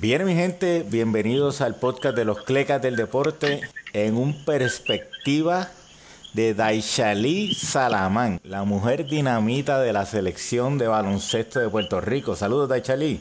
[0.00, 3.60] Bien, mi gente, bienvenidos al podcast de los Clecas del Deporte
[3.92, 5.68] en un perspectiva
[6.32, 12.34] de Daishali Salamán, la mujer dinamita de la selección de baloncesto de Puerto Rico.
[12.34, 13.20] Saludos, Daishali.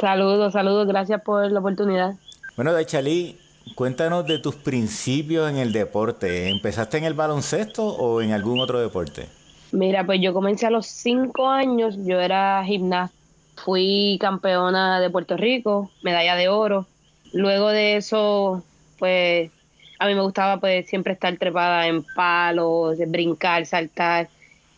[0.00, 2.14] Saludos, saludos, gracias por la oportunidad.
[2.56, 3.38] Bueno, Daishali,
[3.76, 6.48] cuéntanos de tus principios en el deporte.
[6.48, 9.28] ¿Empezaste en el baloncesto o en algún otro deporte?
[9.70, 13.23] Mira, pues yo comencé a los cinco años, yo era gimnasta
[13.56, 16.86] Fui campeona de Puerto Rico, medalla de oro.
[17.32, 18.62] Luego de eso,
[18.98, 19.50] pues
[19.98, 24.28] a mí me gustaba pues siempre estar trepada en palos, brincar, saltar.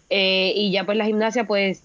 [0.08, 1.82] Eh, y ya pues la gimnasia pues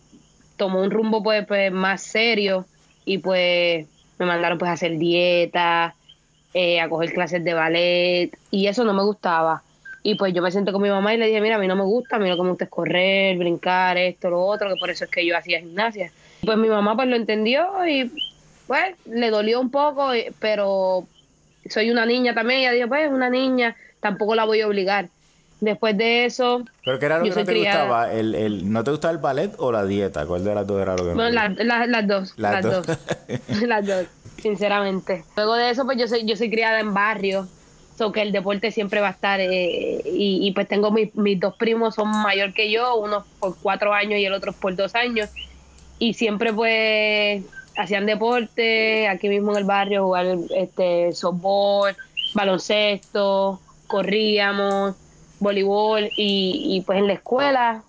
[0.58, 2.66] tomó un rumbo pues, pues, más serio
[3.04, 3.88] y pues
[4.20, 5.96] me mandaron pues a hacer dieta,
[6.54, 9.64] eh, a coger clases de ballet y eso no me gustaba.
[10.04, 11.76] Y pues yo me senté con mi mamá y le dije, mira, a mí no
[11.76, 14.80] me gusta, a mí lo que me gusta es correr, brincar, esto, lo otro, que
[14.80, 16.12] por eso es que yo hacía gimnasia.
[16.46, 18.12] Pues mi mamá pues lo entendió y
[18.68, 21.06] pues le dolió un poco, pero
[21.70, 25.10] soy una niña también, ella dijo, pues una niña, tampoco la voy a obligar.
[25.60, 26.66] Después de eso...
[26.84, 28.12] ¿Pero qué era lo que no te gustaba?
[28.12, 30.26] ¿El, el, ¿No te gustaba el ballet o la dieta?
[30.26, 32.34] ¿Cuál de las dos era lo que no las dos.
[32.38, 32.88] Las, dos.
[33.68, 34.08] las dos,
[34.42, 35.24] sinceramente.
[35.36, 37.48] Luego de eso, pues yo soy, yo soy criada en barrio,
[37.96, 39.40] so que el deporte siempre va a estar...
[39.40, 43.94] Eh, y, pues tengo mis, mis dos primos, son mayor que yo, uno por cuatro
[43.94, 45.30] años y el otro por dos años
[46.02, 47.44] y siempre pues
[47.78, 51.96] hacían deporte aquí mismo en el barrio, jugar este softball,
[52.34, 54.96] baloncesto, corríamos,
[55.40, 57.84] voleibol y, y pues en la escuela,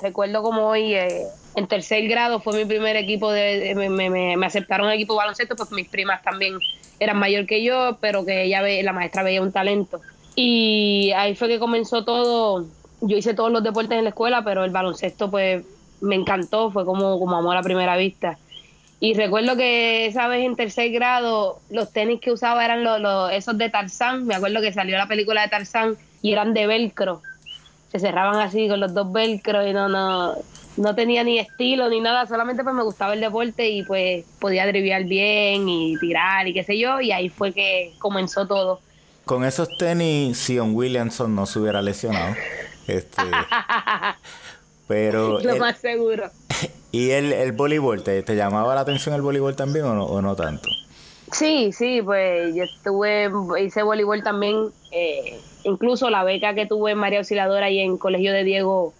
[0.00, 4.46] recuerdo como hoy eh, en tercer grado fue mi primer equipo de, me, me, me,
[4.46, 6.60] aceptaron equipo de baloncesto pues mis primas también
[7.00, 10.00] eran mayor que yo, pero que ella ve, la maestra veía un talento.
[10.36, 12.64] Y ahí fue que comenzó todo,
[13.00, 15.64] yo hice todos los deportes en la escuela, pero el baloncesto pues
[16.00, 18.38] me encantó, fue como, como amor a primera vista.
[18.98, 23.58] Y recuerdo que esa vez en tercer grado los tenis que usaba eran los, esos
[23.58, 24.26] de Tarzán.
[24.26, 27.22] Me acuerdo que salió la película de Tarzán y eran de velcro.
[27.92, 30.34] Se cerraban así con los dos velcro y no, no,
[30.76, 34.66] no tenía ni estilo ni nada, solamente pues me gustaba el deporte y pues podía
[34.66, 37.00] driviar bien y tirar y qué sé yo.
[37.00, 38.80] Y ahí fue que comenzó todo.
[39.26, 42.34] Con esos tenis, Sion Williamson no se hubiera lesionado.
[42.86, 43.20] Este,
[44.86, 46.30] Pero Lo más seguro.
[46.92, 48.02] ¿Y el, el voleibol?
[48.02, 50.68] ¿te, ¿te, llamaba la atención el voleibol también o no, o no tanto?
[51.32, 53.30] Sí, sí, pues yo estuve,
[53.62, 58.32] hice voleibol también, eh, incluso la beca que tuve en María Auxiliadora y en Colegio
[58.32, 58.94] de Diego,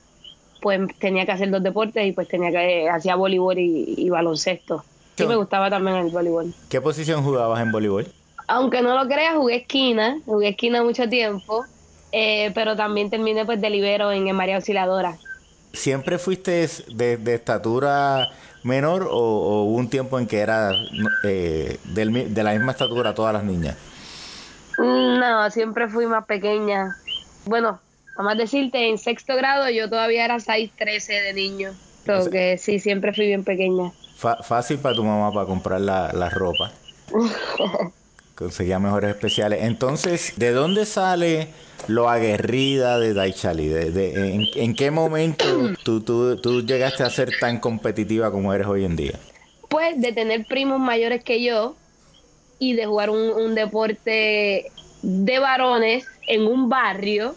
[0.60, 4.84] pues tenía que hacer dos deportes y pues tenía que, hacía voleibol y, baloncesto.
[5.16, 6.52] Sí me gustaba también el voleibol.
[6.68, 8.06] ¿Qué posición jugabas en voleibol?
[8.48, 11.64] Aunque no lo creas, jugué esquina, jugué esquina mucho tiempo,
[12.12, 15.16] eh, pero también terminé pues de libero en, en María Auxiliadora.
[15.76, 18.30] ¿Siempre fuiste de, estatura
[18.62, 20.72] menor o, hubo un tiempo en que era
[21.22, 23.76] eh, de la misma estatura todas las niñas?
[24.78, 26.96] No, siempre fui más pequeña.
[27.44, 27.78] Bueno,
[28.16, 31.74] a decirte, en sexto grado yo todavía era 6'13 de niño.
[32.30, 33.92] Que sí, siempre fui bien pequeña.
[34.16, 36.70] fácil para tu mamá para comprar la, la ropa.
[38.36, 39.62] Conseguía mejores especiales.
[39.62, 41.48] Entonces, ¿de dónde sale
[41.88, 43.66] lo aguerrida de Daichali?
[43.66, 45.46] De, en, qué momento
[45.82, 49.14] tú, tú, tú, llegaste a ser tan competitiva como eres hoy en día?
[49.70, 51.76] Pues de tener primos mayores que yo
[52.58, 54.70] y de jugar un, un deporte
[55.00, 57.34] de varones en un barrio,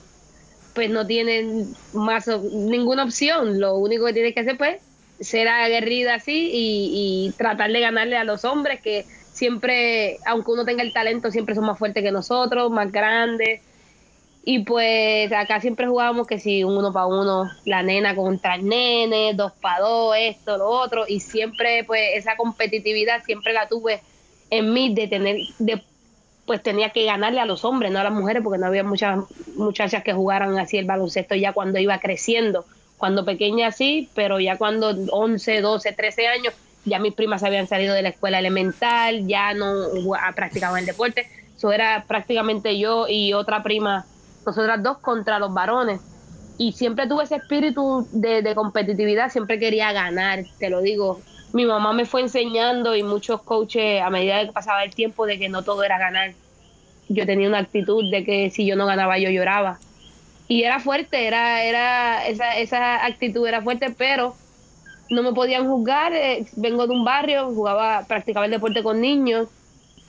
[0.76, 3.62] pues no tienen más ninguna opción.
[3.62, 4.82] Lo único que tienes que hacer, pues,
[5.22, 9.06] ser aguerrida así y, y tratar de ganarle a los hombres que
[9.40, 13.62] siempre, aunque uno tenga el talento, siempre son más fuertes que nosotros, más grandes.
[14.44, 19.34] Y pues acá siempre jugábamos que si uno para uno, la nena contra el nene,
[19.34, 21.06] dos para dos, esto, lo otro.
[21.08, 24.02] Y siempre, pues, esa competitividad siempre la tuve
[24.50, 25.82] en mí de tener, de
[26.46, 29.20] pues tenía que ganarle a los hombres, no a las mujeres, porque no había muchas
[29.56, 32.66] muchachas que jugaran así el baloncesto ya cuando iba creciendo.
[32.98, 36.54] Cuando pequeña sí, pero ya cuando 11, 12, 13 años,
[36.86, 39.88] ya mis primas habían salido de la escuela elemental, ya no
[40.36, 44.06] practicaban el deporte, eso era prácticamente yo y otra prima,
[44.46, 46.00] nosotras dos contra los varones.
[46.58, 51.22] Y siempre tuve ese espíritu de, competitividad, siempre quería ganar, te lo digo.
[51.54, 55.40] Mi mamá me fue enseñando y muchos coaches a medida que pasaba el tiempo de
[55.40, 56.34] que no todo era ganar.
[57.08, 59.80] Yo tenía una actitud de que si yo no ganaba yo lloraba.
[60.48, 64.36] Y era fuerte, era, era esa, esa actitud era fuerte, pero
[65.10, 69.48] no me podían juzgar, eh, vengo de un barrio, jugaba, practicaba el deporte con niños,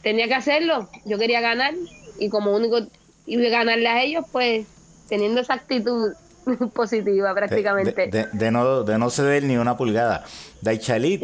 [0.02, 1.74] tenía que hacerlo, yo quería ganar
[2.18, 2.78] y como único
[3.26, 4.66] iba a ganarle a ellos, pues
[5.08, 6.12] teniendo esa actitud
[6.74, 8.08] positiva prácticamente.
[8.08, 10.24] De, de, no, de no ceder ni una pulgada.
[10.60, 11.22] Daichalit,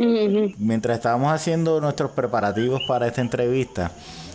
[0.59, 3.93] mientras estábamos haciendo nuestros preparativos para esta entrevista,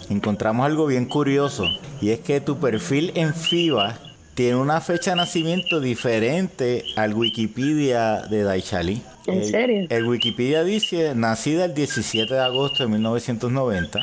[0.09, 1.65] encontramos algo bien curioso
[1.99, 3.97] y es que tu perfil en FIBA
[4.33, 9.01] tiene una fecha de nacimiento diferente al Wikipedia de Daichali.
[9.27, 9.88] ¿En serio?
[9.89, 14.00] El Wikipedia dice nacida el 17 de agosto de 1990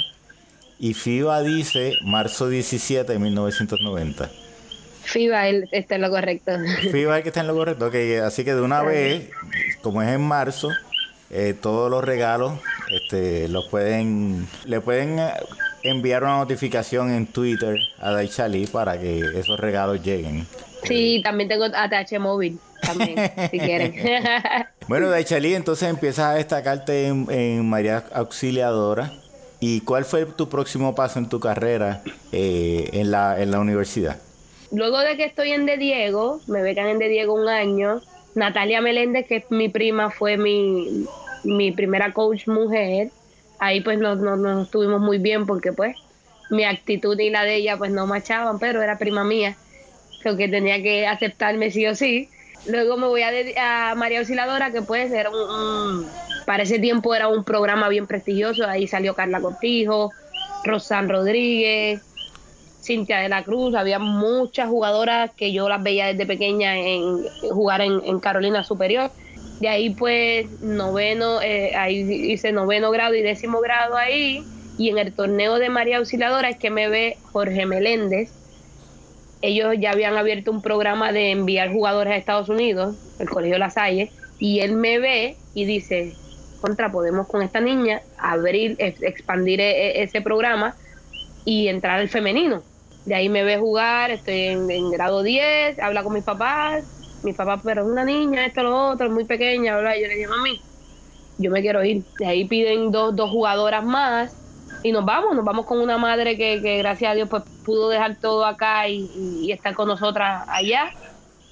[0.78, 4.30] y FIBA dice marzo 17 de 1990.
[5.02, 6.52] FIBA está en lo correcto.
[6.92, 7.86] FIBA es el que está en lo correcto.
[7.86, 7.94] Ok,
[8.24, 9.30] así que de una vez,
[9.82, 10.70] como es en marzo,
[11.30, 12.52] eh, todos los regalos
[12.90, 15.32] este, los pueden, le pueden eh,
[15.82, 20.46] enviar una notificación en Twitter a Daichali para que esos regalos lleguen.
[20.84, 22.58] Sí, también tengo ATH móvil,
[22.92, 23.94] también, si quieren.
[24.88, 29.12] bueno, Daichali, entonces empiezas a destacarte en, María Auxiliadora.
[29.60, 34.16] ¿Y cuál fue tu próximo paso en tu carrera eh, en, la, en la universidad?
[34.70, 38.00] Luego de que estoy en De Diego, me becan en De Diego un año,
[38.34, 41.06] Natalia Meléndez, que es mi prima, fue mi,
[41.42, 43.10] mi primera coach mujer
[43.58, 45.96] ahí pues no, no, estuvimos muy bien porque pues
[46.50, 49.56] mi actitud y la de ella pues no machaban, pero era prima mía,
[50.22, 52.28] creo que tenía que aceptarme sí o sí.
[52.68, 56.06] Luego me voy a, María Osciladora, que pues era un,
[56.46, 60.12] para ese tiempo era un programa bien prestigioso, ahí salió Carla Cortijo,
[60.64, 62.00] Rosan Rodríguez,
[62.82, 67.80] Cintia de la Cruz, había muchas jugadoras que yo las veía desde pequeña en, jugar
[67.80, 69.10] en Carolina Superior
[69.60, 72.00] de ahí pues noveno, eh, ahí
[72.32, 74.44] hice noveno grado y décimo grado ahí.
[74.78, 78.30] Y en el torneo de María Auxiliadora es que me ve Jorge Meléndez.
[79.40, 83.70] Ellos ya habían abierto un programa de enviar jugadores a Estados Unidos, el Colegio La
[83.70, 86.14] Salle, y él me ve y dice,
[86.60, 90.74] contra, podemos con esta niña abrir, expandir e, e, ese programa
[91.44, 92.62] y entrar al femenino.
[93.04, 96.84] De ahí me ve jugar, estoy en, grado 10, habla con mis papás,
[97.22, 99.94] mi papá, pero es una niña, esto, lo otro, es muy pequeña, ¿verdad?
[99.96, 100.60] Y yo le dije, mami,
[101.38, 102.02] yo me quiero ir.
[102.18, 104.36] De ahí piden dos, dos jugadoras más
[104.82, 107.90] y nos vamos, nos vamos con una madre que, que gracias a Dios pues pudo
[107.90, 109.10] dejar todo acá y,
[109.42, 110.90] y, estar con nosotras allá.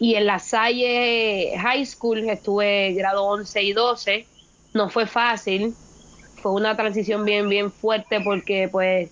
[0.01, 4.27] Y en la Salle High School estuve grado 11 y 12,
[4.73, 5.75] no fue fácil,
[6.41, 9.11] fue una transición bien, bien fuerte porque pues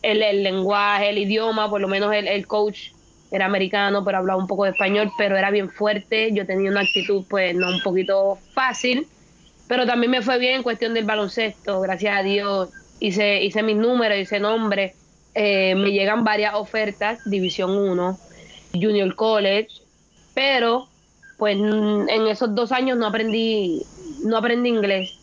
[0.00, 2.92] el, lenguaje, el idioma, por lo menos el, el coach
[3.30, 6.32] era americano, pero hablaba un poco de español, pero era bien fuerte.
[6.32, 9.06] Yo tenía una actitud, pues, no un poquito fácil,
[9.68, 11.80] pero también me fue bien en cuestión del baloncesto.
[11.82, 12.70] Gracias a Dios
[13.00, 14.94] hice, hice mis números, hice nombre.
[15.38, 18.18] Eh, me llegan varias ofertas, División 1,
[18.72, 19.68] Junior College,
[20.34, 20.88] pero
[21.36, 23.84] pues en esos dos años no aprendí,
[24.24, 25.18] no aprendí inglés.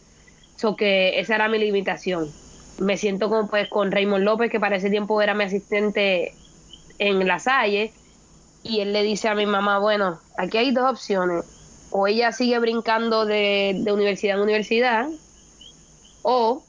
[0.55, 2.29] So que esa era mi limitación.
[2.77, 6.33] Me siento como pues con Raymond López, que para ese tiempo era mi asistente
[6.99, 7.91] en la Salle
[8.63, 11.43] y él le dice a mi mamá, bueno, aquí hay dos opciones,
[11.91, 15.07] o ella sigue brincando de, universidad en universidad,
[16.21, 16.63] o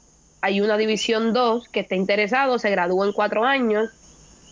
[0.45, 3.89] hay una división 2 que está interesado, se gradúa en cuatro años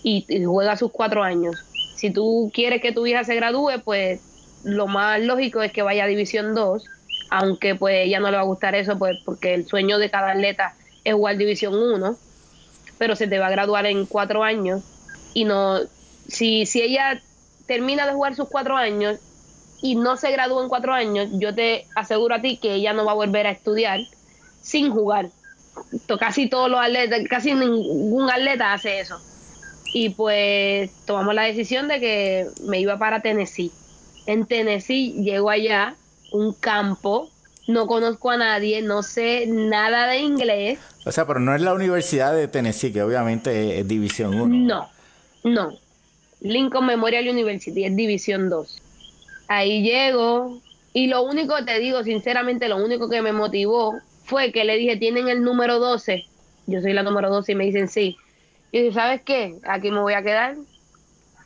[0.02, 1.56] y, juega sus cuatro años.
[1.96, 4.20] Si tú quieres que tu hija se gradúe, pues
[4.64, 6.84] lo más lógico es que vaya a división 2,
[7.30, 10.32] aunque pues ella no le va a gustar eso, pues porque el sueño de cada
[10.32, 10.74] atleta
[11.04, 12.18] es jugar división 1,
[12.98, 14.82] pero se te va a graduar en cuatro años
[15.36, 15.78] y no,
[16.28, 17.22] si, si ella
[17.68, 19.20] termina de jugar sus cuatro años
[19.84, 23.06] y no se gradúa en cuatro años, yo te aseguro a ti que ella no
[23.06, 24.00] va a volver a estudiar
[24.60, 25.30] sin jugar.
[26.20, 29.20] Casi todos los atletas, casi ningún atleta hace eso.
[29.94, 33.72] Y pues tomamos la decisión de que me iba para Tennessee.
[34.26, 35.96] En Tennessee llego allá,
[36.32, 37.30] un campo,
[37.68, 40.80] no conozco a nadie, no sé nada de inglés.
[41.06, 44.48] O sea, pero no es la Universidad de Tennessee, que obviamente es División 1.
[44.48, 44.90] No,
[45.44, 45.74] no,
[46.42, 48.82] Lincoln Memorial University es División 2.
[49.48, 50.60] Ahí llego
[50.94, 54.78] y lo único que te digo, sinceramente, lo único que me motivó fue que le
[54.78, 56.26] dije, tienen el número 12.
[56.68, 58.18] Yo soy la número 12 y me dicen sí.
[58.72, 59.56] Y dije, ¿sabes qué?
[59.64, 60.56] Aquí me voy a quedar.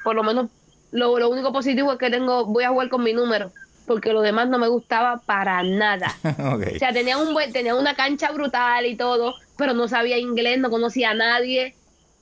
[0.03, 0.50] Por lo menos
[0.91, 3.51] lo, lo único positivo es que tengo, voy a jugar con mi número
[3.88, 6.13] porque lo demás no me gustaba para nada.
[6.38, 10.60] O sea, tenía un buen, tenía una cancha brutal y todo, pero no sabía inglés,
[10.60, 11.74] no conocía a nadie.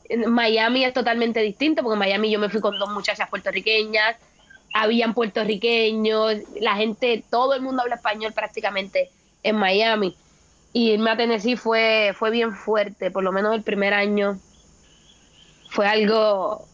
[0.07, 4.15] En Miami es totalmente distinto, porque en Miami yo me fui con dos muchachas puertorriqueñas,
[4.73, 9.09] habían puertorriqueños, la gente, todo el mundo habla español prácticamente
[9.41, 10.15] en Miami.
[10.75, 14.37] Y irme a Tennessee fue, fue bien fuerte, por lo menos el primer año
[15.69, 16.67] fue algo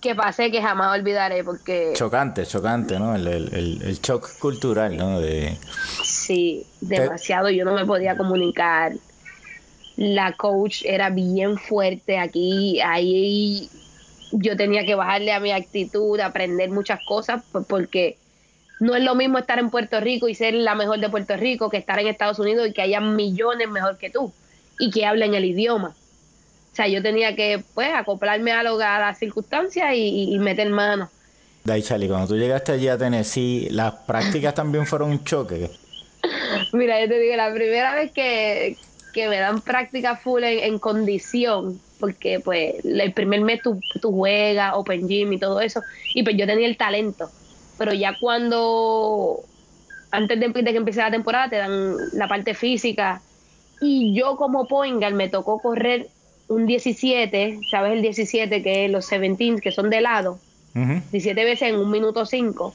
[0.00, 1.92] que pasé que jamás olvidaré porque...
[1.94, 3.14] Chocante, chocante, ¿no?
[3.14, 5.20] El, el, el shock cultural, ¿no?
[5.20, 5.58] De...
[6.02, 8.94] Sí, demasiado, yo no me podía comunicar
[9.96, 13.68] la coach era bien fuerte aquí, ahí
[14.32, 18.16] yo tenía que bajarle a mi actitud, aprender muchas cosas, porque
[18.80, 21.70] no es lo mismo estar en Puerto Rico y ser la mejor de Puerto Rico
[21.70, 24.32] que estar en Estados Unidos y que haya millones mejor que tú
[24.78, 25.94] y que hablen el idioma.
[26.72, 30.70] O sea, yo tenía que, pues, acoplarme a, lo, a las circunstancias y, y meter
[30.70, 31.10] mano.
[31.64, 35.70] Daichali, cuando tú llegaste allí a Tennessee, ¿las prácticas también fueron un choque?
[36.72, 38.76] Mira, yo te digo, la primera vez que,
[39.12, 44.72] que me dan práctica full en, condición, porque pues el primer mes tú, tú juegas,
[44.76, 45.82] Open Gym y todo eso,
[46.14, 47.30] y pues yo tenía el talento,
[47.78, 49.40] pero ya cuando,
[50.10, 53.22] antes de, que empiece la temporada, te dan la parte física,
[53.80, 56.08] y yo como Poingal me tocó correr
[56.48, 57.92] un 17, ¿sabes?
[57.92, 60.38] El 17, que es los 17, que son de lado,
[60.74, 62.74] 17 veces en un minuto 5.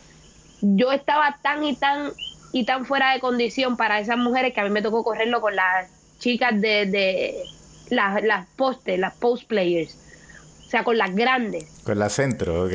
[0.62, 2.12] Yo estaba tan y tan
[2.54, 5.56] y tan fuera de condición para esas mujeres que a mí me tocó correrlo con
[5.56, 7.44] las chicas de, de
[7.90, 9.98] las, las postes, las post players.
[10.74, 11.66] O sea, con las grandes.
[11.84, 12.74] Con la centro, ok.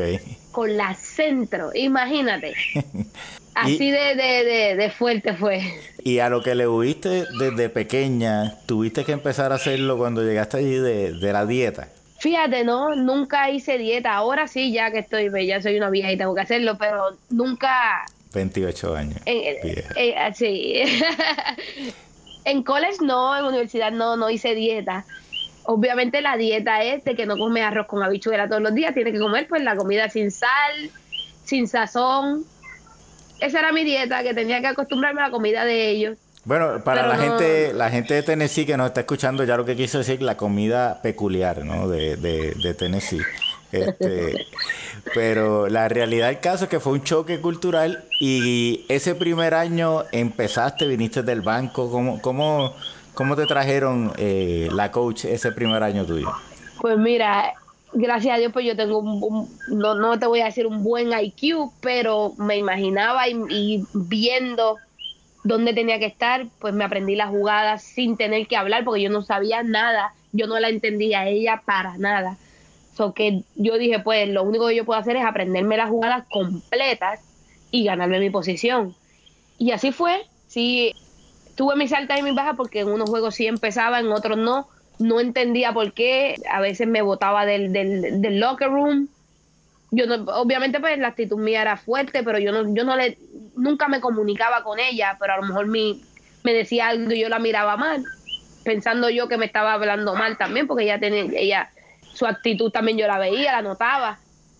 [0.53, 2.55] Con la centro, imagínate.
[3.57, 5.61] Así de, de, de, fuerte fue.
[6.05, 10.59] Y a lo que le huiste desde pequeña, tuviste que empezar a hacerlo cuando llegaste
[10.59, 11.89] allí de, de la dieta.
[12.21, 14.15] Fíjate, no, nunca hice dieta.
[14.15, 18.07] Ahora sí, ya que estoy, ya soy una vieja y tengo que hacerlo, pero nunca.
[18.33, 19.21] 28 años.
[20.37, 20.83] sí.
[22.45, 25.05] en college no, en universidad no, no hice dieta.
[25.71, 29.13] Obviamente la dieta es de que no come arroz con habichuela todos los días, tiene
[29.13, 30.91] que comer pues la comida sin sal,
[31.45, 32.45] sin sazón.
[33.39, 36.17] Esa era mi dieta, que tenía que acostumbrarme a la comida de ellos.
[36.47, 39.77] Bueno, para la gente, la gente de Tennessee que nos está escuchando, ya lo que
[39.77, 41.87] quiso decir la comida peculiar, ¿no?
[41.87, 43.21] De, de, de Tennessee.
[43.71, 44.47] Este,
[45.15, 50.05] pero la realidad del caso es que fue un choque cultural y ese primer año
[50.13, 52.75] empezaste, viniste del banco, ¿cómo, cómo,
[53.19, 56.33] cómo te trajeron eh, la coach ese primer año tuyo?
[56.81, 57.55] Pues mira,
[57.93, 61.11] gracias a Dios pues yo tengo un, no, no, te voy a decir un buen
[61.13, 64.79] IQ, pero me imaginaba y, viendo
[65.43, 69.11] dónde tenía que estar, pues me aprendí las jugadas sin tener que hablar porque yo
[69.11, 72.39] no sabía nada, yo no la entendía a ella para nada
[73.15, 77.21] que yo dije, pues lo único que yo puedo hacer es aprenderme las jugadas completas
[77.71, 78.95] y ganarme mi posición.
[79.59, 80.27] Y así fue.
[80.49, 80.95] Sí,
[81.59, 84.69] tuve mis altas y mis bajas porque en unos juegos sí empezaba, en otros no.
[85.01, 86.37] No entendía por qué.
[86.51, 89.09] A veces me botaba del, del, del locker room.
[89.91, 93.19] Yo no, obviamente pues la actitud mía era fuerte, pero yo no, yo no le,
[93.57, 96.01] nunca me comunicaba con ella, pero a lo mejor mi,
[96.45, 98.05] me decía algo y yo la miraba mal,
[98.65, 101.71] pensando yo que me estaba hablando mal también, porque ella tenía, ella
[102.13, 104.19] su actitud también yo la veía, la notaba.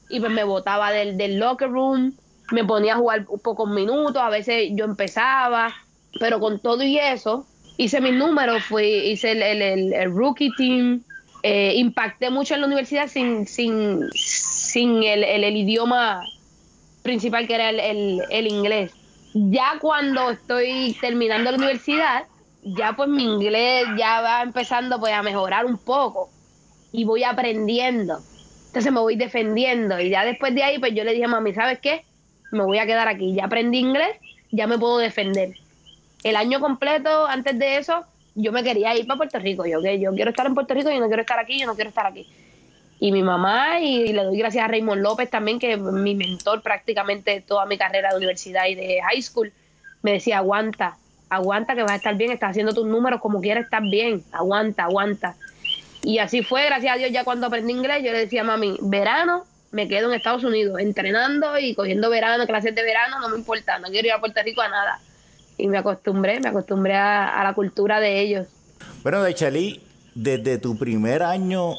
[0.09, 2.17] Y pues me botaba del, del locker room,
[2.51, 5.75] me ponía a jugar pocos minutos, a veces yo empezaba,
[6.19, 7.47] pero con todo y eso,
[7.79, 11.03] hice mis números, fui, hice el, el, rookie team,
[11.43, 16.23] eh, impacté mucho en la universidad sin, sin, sin el, el, idioma
[17.03, 18.93] principal que era el, el, inglés.
[19.33, 22.25] Ya cuando estoy terminando la universidad,
[22.65, 26.29] ya pues mi inglés ya va empezando pues a mejorar un poco
[26.93, 28.19] y voy aprendiendo.
[28.67, 31.55] Entonces me voy defendiendo y ya después de ahí pues yo le dije a mami,
[31.55, 32.05] ¿sabes qué?
[32.51, 33.35] Me voy a quedar aquí.
[33.35, 34.17] Ya aprendí inglés,
[34.51, 35.55] ya me puedo defender.
[36.23, 39.67] El año completo, antes de eso, yo me quería ir para Puerto Rico.
[39.67, 41.75] Yo, que yo quiero estar en Puerto Rico, yo no quiero estar aquí, yo no
[41.75, 42.27] quiero estar aquí.
[43.01, 46.63] Y mi mamá, y le doy gracias a Raymond López también, que es mi mentor
[46.63, 49.53] prácticamente toda mi carrera de universidad y de high school,
[50.03, 50.97] me decía, aguanta,
[51.29, 54.85] aguanta que vas a estar bien, estás haciendo tus números como quieres estar bien, aguanta,
[54.85, 55.37] aguanta.
[56.03, 58.79] Y así fue, gracias a Dios, ya cuando aprendí inglés, yo le decía a mami,
[58.81, 63.37] verano, me quedo en Estados Unidos, entrenando y cogiendo verano, clases de verano, no me
[63.37, 65.01] importa, no quiero ir a Puerto Rico a nada.
[65.59, 68.47] Y me acostumbré, me acostumbré a, la cultura de ellos.
[69.03, 69.83] Bueno, de Chalí,
[70.15, 71.75] desde tu primer año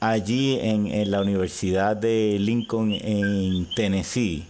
[0.00, 4.46] allí en, la Universidad de Lincoln en Tennessee,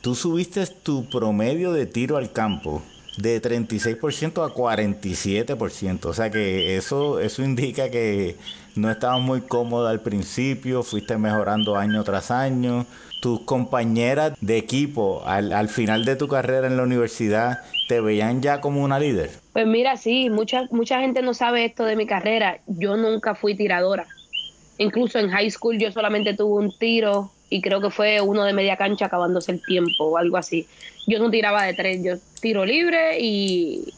[0.00, 2.82] tú subiste tu promedio de tiro al campo
[3.16, 6.04] de 36% a 47%.
[6.06, 8.36] O sea que eso, eso indica que
[8.74, 12.86] no estabas muy cómoda al principio, fuiste mejorando año tras año.
[13.20, 18.40] Tus compañeras de equipo al, al final de tu carrera en la universidad te veían
[18.40, 19.30] ya como una líder.
[19.52, 22.60] Pues mira, sí, mucha, mucha gente no sabe esto de mi carrera.
[22.66, 24.06] Yo nunca fui tiradora.
[24.78, 28.52] Incluso en high school yo solamente tuve un tiro y creo que fue uno de
[28.52, 30.66] media cancha acabándose el tiempo o algo así.
[31.06, 33.92] Yo no tiraba de tres, yo tiro libre y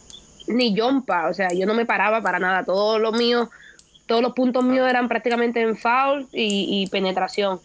[0.48, 2.64] ni jumpa, o sea, yo no me paraba para nada.
[2.64, 3.48] Todos los míos,
[4.12, 7.60] todos los puntos míos eran prácticamente en foul y, penetración.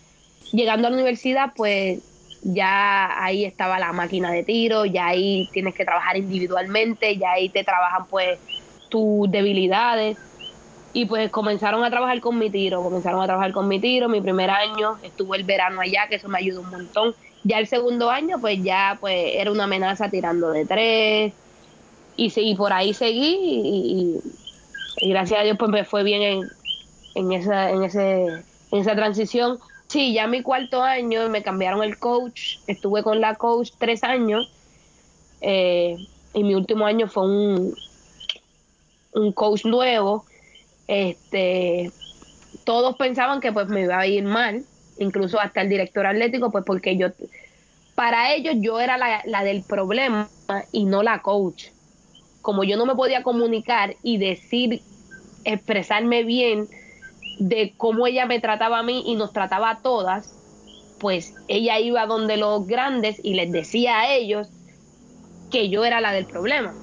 [0.54, 2.00] Llegando a la universidad, pues
[2.42, 7.50] ya ahí estaba la máquina de tiro, ya ahí tienes que trabajar individualmente, ya ahí
[7.50, 8.39] te trabajan pues
[8.88, 10.18] tus debilidades
[10.94, 14.22] y pues comenzaron a trabajar con mi tiro, comenzaron a trabajar con mi tiro, mi
[14.22, 17.13] primer año, estuvo el verano allá, que eso me ayudó un montón.
[17.44, 21.34] Ya el segundo año, pues ya pues era una amenaza tirando de tres,
[22.16, 24.22] y, sí, por ahí seguí, y,
[25.01, 26.50] gracias a Dios pues me fue bien en,
[27.16, 28.25] en, esa, en, ese,
[28.72, 29.60] en esa transición.
[29.88, 34.51] Sí, ya mi cuarto año me cambiaron el coach, estuve con la coach tres años,
[35.42, 35.96] eh,
[36.34, 37.75] y mi último año fue un,
[39.13, 40.25] un coach nuevo
[40.88, 41.92] este,
[42.63, 44.63] todos pensaban que pues me iba a ir mal,
[44.98, 47.10] incluso hasta el director atlético, pues porque yo,
[47.96, 50.30] para ellos yo era la, la del problema
[50.72, 51.66] y no la coach.
[52.48, 54.82] Como yo no me podía comunicar y decir,
[55.44, 56.70] expresarme bien
[57.39, 60.34] de cómo ella me trataba a mí y nos trataba a todas,
[60.98, 64.48] pues ella iba donde los grandes y les decía a ellos
[65.51, 66.74] que yo era la del problema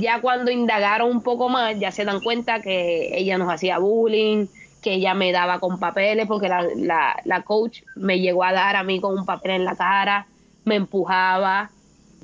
[0.00, 4.48] ya cuando indagaron un poco más, ya se dan cuenta que ella nos hacía bullying,
[4.82, 8.82] que ella me daba con papeles, porque la, la, coach me llegó a dar a
[8.82, 10.26] mí con un papel en la cara,
[10.64, 11.70] me empujaba.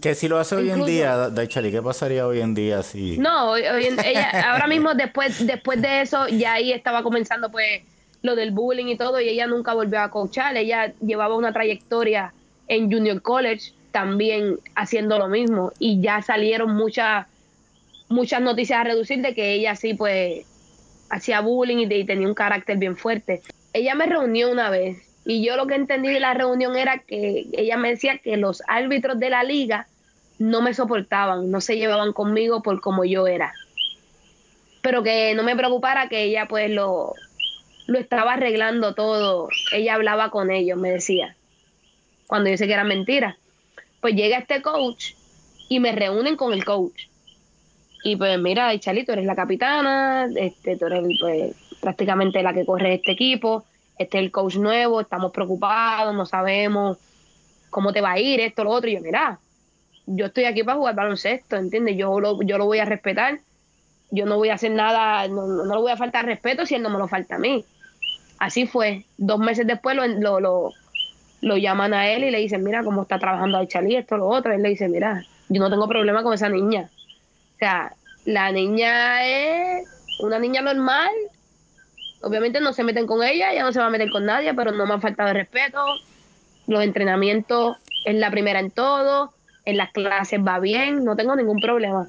[0.01, 3.19] Que si lo hace hoy en día, Daichali, ¿qué pasaría hoy en día si...?
[3.19, 7.83] No, ella, ahora mismo después, después de eso, ya ahí estaba comenzando pues
[8.23, 12.33] lo del bullying y todo, y ella nunca volvió a coachar, ella llevaba una trayectoria
[12.69, 17.27] en Junior College también haciendo lo mismo, y ya salieron muchas
[18.09, 20.45] muchas noticias a reducir de que ella sí pues
[21.11, 23.41] hacía bullying y, tenía un carácter bien fuerte.
[23.73, 27.47] Ella me reunió una vez y yo lo que entendí de la reunión era que
[27.53, 29.87] ella me decía que los árbitros de la liga
[30.39, 33.53] no me soportaban, no se llevaban conmigo por como yo era.
[34.83, 37.13] Pero que no me preocupara que ella pues lo,
[37.87, 39.49] lo estaba arreglando todo.
[39.73, 41.37] Ella hablaba con ellos, me decía,
[42.27, 43.37] cuando yo sé que era mentira.
[44.01, 45.13] Pues llega este coach
[45.69, 47.09] y me reúnen con el coach.
[48.03, 52.95] Y pues mira, Chalito, eres la capitana, este, tú eres pues, prácticamente la que corre
[52.95, 53.67] este equipo,
[54.01, 56.99] este es el coach nuevo, estamos preocupados, no sabemos
[57.69, 58.89] cómo te va a ir, esto, lo otro.
[58.91, 59.39] Y yo, mira,
[60.07, 61.97] yo estoy aquí para jugar baloncesto, ¿entiendes?
[61.97, 63.41] Yo lo, yo lo voy a respetar,
[64.11, 66.83] yo no voy a hacer nada, no, no le voy a faltar respeto si él
[66.83, 67.65] no me lo falta a mí.
[68.39, 69.05] Así fue.
[69.19, 70.73] Dos meses después lo, lo, lo,
[71.43, 74.29] lo llaman a él y le dicen, mira cómo está trabajando ahí Chalí, esto, lo
[74.29, 74.53] otro.
[74.53, 76.91] Él le dice, mira, yo no tengo problema con esa niña
[77.61, 79.87] sea, la niña es
[80.21, 81.11] una niña normal.
[82.23, 84.73] Obviamente no se meten con ella, ella no se va a meter con nadie, pero
[84.73, 85.79] no me ha faltado de respeto.
[86.67, 89.33] Los entrenamientos es la primera en todo,
[89.65, 92.09] en las clases va bien, no tengo ningún problema.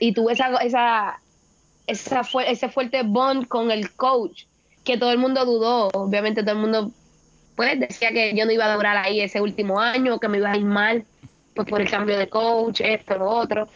[0.00, 1.20] Y tuve esa, esa,
[1.86, 4.44] esa ese fuerte bond con el coach,
[4.84, 5.88] que todo el mundo dudó.
[5.92, 6.90] Obviamente todo el mundo
[7.56, 10.52] pues decía que yo no iba a durar ahí ese último año, que me iba
[10.52, 11.04] a ir mal
[11.54, 13.68] pues por el cambio de coach, esto, lo otro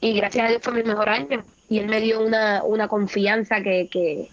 [0.00, 3.62] y gracias a Dios fue mi mejor año y él me dio una, una confianza
[3.62, 4.28] que, que,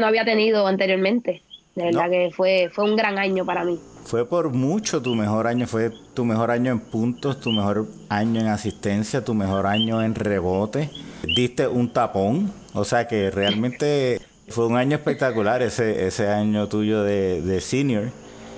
[0.00, 1.42] no había tenido anteriormente.
[1.74, 3.78] De verdad que fue, fue un gran año para mí.
[4.04, 8.40] Fue por mucho tu mejor año, fue tu mejor año en puntos, tu mejor año
[8.40, 10.90] en asistencia, tu mejor año en rebote.
[11.22, 17.02] Diste un tapón, o sea que realmente fue un año espectacular ese, ese año tuyo
[17.02, 18.10] de, de senior.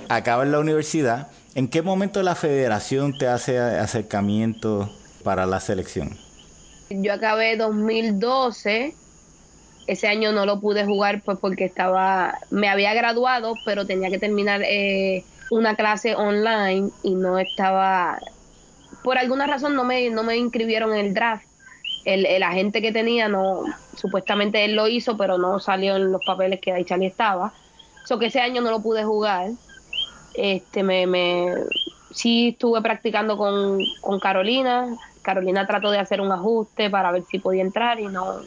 [0.09, 1.29] Acabas la universidad.
[1.55, 4.91] ¿En qué momento la federación te hace acercamiento
[5.23, 6.19] para la selección?
[6.91, 8.95] Yo acabé 2012.
[9.87, 14.19] Ese año no lo pude jugar pues porque estaba, me había graduado, pero tenía que
[14.19, 18.19] terminar eh, una clase online y no estaba,
[19.05, 21.47] por alguna razón no me, no me inscribieron en el draft.
[22.05, 23.63] El, el agente que tenía no,
[23.97, 27.53] supuestamente él lo hizo, pero no salió en los papeles que Aichali estaba.
[28.05, 29.51] So que ese año no lo pude jugar.
[30.35, 31.53] Este me, me
[32.17, 34.87] sí estuve practicando con, con Carolina,
[35.23, 38.41] Carolina trató de hacer un ajuste para ver si podía entrar y no,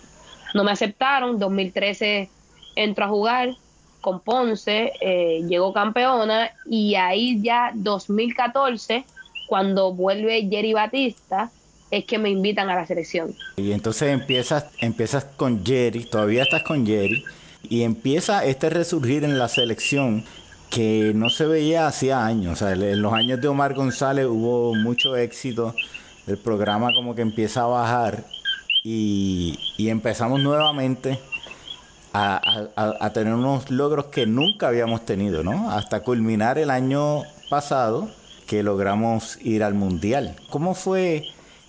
[0.53, 1.39] no me aceptaron.
[1.39, 2.29] 2013
[2.75, 3.55] entró a jugar
[4.01, 9.03] con Ponce, eh, llegó campeona y ahí ya 2014,
[9.47, 11.51] cuando vuelve Jerry Batista,
[11.91, 13.35] es que me invitan a la selección.
[13.57, 17.25] Y entonces empiezas, empiezas con Jerry, todavía estás con Jerry,
[17.63, 20.23] y empieza este resurgir en la selección
[20.69, 22.53] que no se veía hacía años.
[22.53, 25.75] O sea, en los años de Omar González hubo mucho éxito
[26.27, 28.23] el programa como que empieza a bajar
[28.91, 31.19] y, empezamos nuevamente
[32.13, 35.69] a, tener unos logros que nunca habíamos tenido, ¿no?
[35.71, 38.09] Hasta culminar el año pasado
[38.47, 40.35] que logramos ir al mundial.
[40.49, 41.27] ¿Cómo fue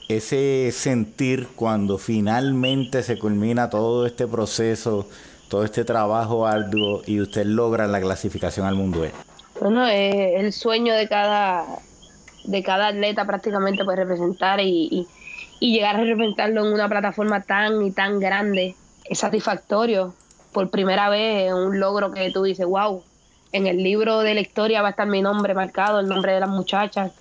[0.09, 5.07] ese sentir cuando finalmente se culmina todo este proceso,
[5.49, 9.13] todo este trabajo arduo y usted logra la clasificación al mundial?
[9.61, 11.67] Bueno, es el sueño de cada
[12.45, 15.07] de cada atleta prácticamente puede representar y,
[15.61, 20.15] llegar a representarlo en una plataforma tan y tan grande es satisfactorio.
[20.53, 23.03] Por primera vez un logro que tú dices, wow,
[23.53, 26.41] en el libro de la historia va a estar mi nombre marcado, el nombre de
[26.41, 27.13] las muchachas.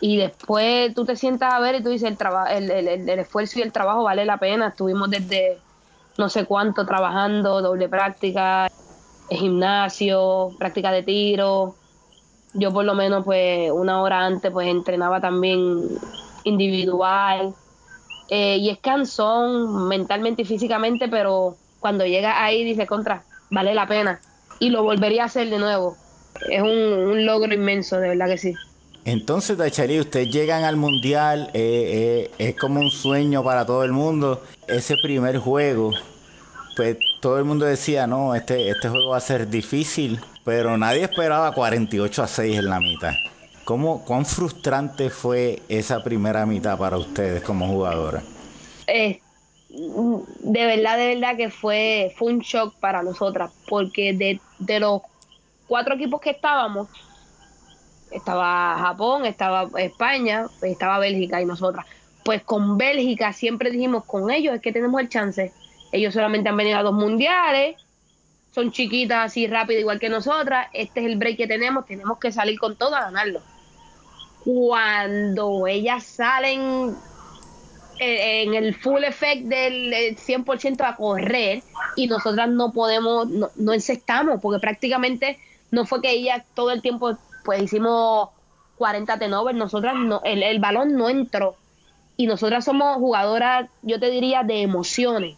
[0.00, 2.14] Y después tú te sientas a ver y tú dices,
[2.50, 4.68] el, el, el, el esfuerzo y el trabajo vale la pena.
[4.68, 5.58] Estuvimos desde
[6.16, 8.68] no sé cuánto trabajando, doble práctica,
[9.28, 11.74] gimnasio, práctica de tiro.
[12.54, 15.88] Yo por lo menos pues una hora antes pues entrenaba también
[16.48, 17.54] individual.
[18.30, 23.86] Eh, y es cansón mentalmente y físicamente, pero cuando llega ahí dice contra, vale la
[23.86, 24.20] pena.
[24.58, 25.96] Y lo volvería a hacer de nuevo.
[26.50, 28.54] Es un, logro inmenso, de verdad que sí.
[29.04, 33.92] Entonces, Dachari, ustedes llegan al mundial, eh, eh, es como un sueño para todo el
[33.92, 34.42] mundo.
[34.66, 35.92] Ese primer juego,
[36.76, 41.04] pues todo el mundo decía, no, este, este juego va a ser difícil, pero nadie
[41.04, 43.14] esperaba 48 a 6 en la mitad.
[43.68, 48.22] ¿Cómo, ¿Cuán frustrante fue esa primera mitad para ustedes como jugadora?
[48.86, 49.20] Eh,
[49.68, 55.02] de verdad, de verdad que fue, fue un shock para nosotras, porque de, de los
[55.66, 56.88] cuatro equipos que estábamos,
[58.10, 61.84] estaba Japón, estaba España, estaba Bélgica y nosotras.
[62.24, 65.52] Pues con Bélgica siempre dijimos, con ellos es que tenemos el chance.
[65.92, 67.76] Ellos solamente han venido a dos mundiales,
[68.50, 70.68] son chiquitas así rápido igual que nosotras.
[70.72, 73.42] Este es el break que tenemos, tenemos que salir con todo a ganarlo.
[74.44, 76.96] Cuando ellas salen
[78.00, 81.62] en el full effect del 100% a correr
[81.96, 85.38] y nosotras no podemos, no, no encestamos, porque prácticamente
[85.70, 88.28] no fue que ellas todo el tiempo pues hicimos
[88.76, 91.56] 40 tenovers, nosotras no, el, el, balón no entró.
[92.16, 95.36] Y nosotras somos jugadoras, yo te diría, de emociones.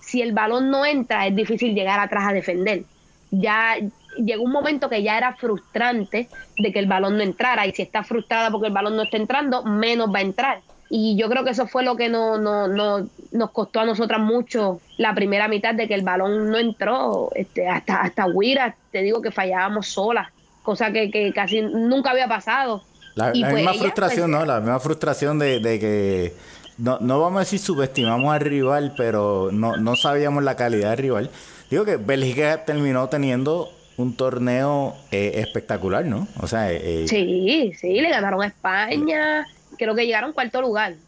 [0.00, 2.84] Si el balón no entra, es difícil llegar atrás a defender.
[3.30, 3.76] Ya
[4.16, 7.66] llegó un momento que ya era frustrante de que el balón no entrara.
[7.66, 10.60] Y si está frustrada porque el balón no está entrando, menos va a entrar.
[10.88, 14.20] Y yo creo que eso fue lo que no, no, no, nos costó a nosotras
[14.20, 17.30] mucho la primera mitad de que el balón no entró.
[17.34, 20.28] Este, hasta, hasta Huira, te digo que fallábamos solas
[20.62, 22.82] cosa que, que casi nunca había pasado.
[23.14, 24.46] La, y la pues misma ella, frustración, pues, ¿no?
[24.46, 26.34] La misma frustración de, de que
[26.78, 30.98] no, no, vamos a decir subestimamos al rival, pero no, no sabíamos la calidad del
[30.98, 31.30] rival.
[31.70, 36.32] Digo que Bélgica terminó teniendo un torneo eh, espectacular, ¿no?
[36.34, 40.98] O sea, eh, sí, sí, le ganaron a España, creo que llegaron cuarto lugar.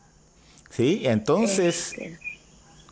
[0.71, 2.21] Sí, entonces, Este,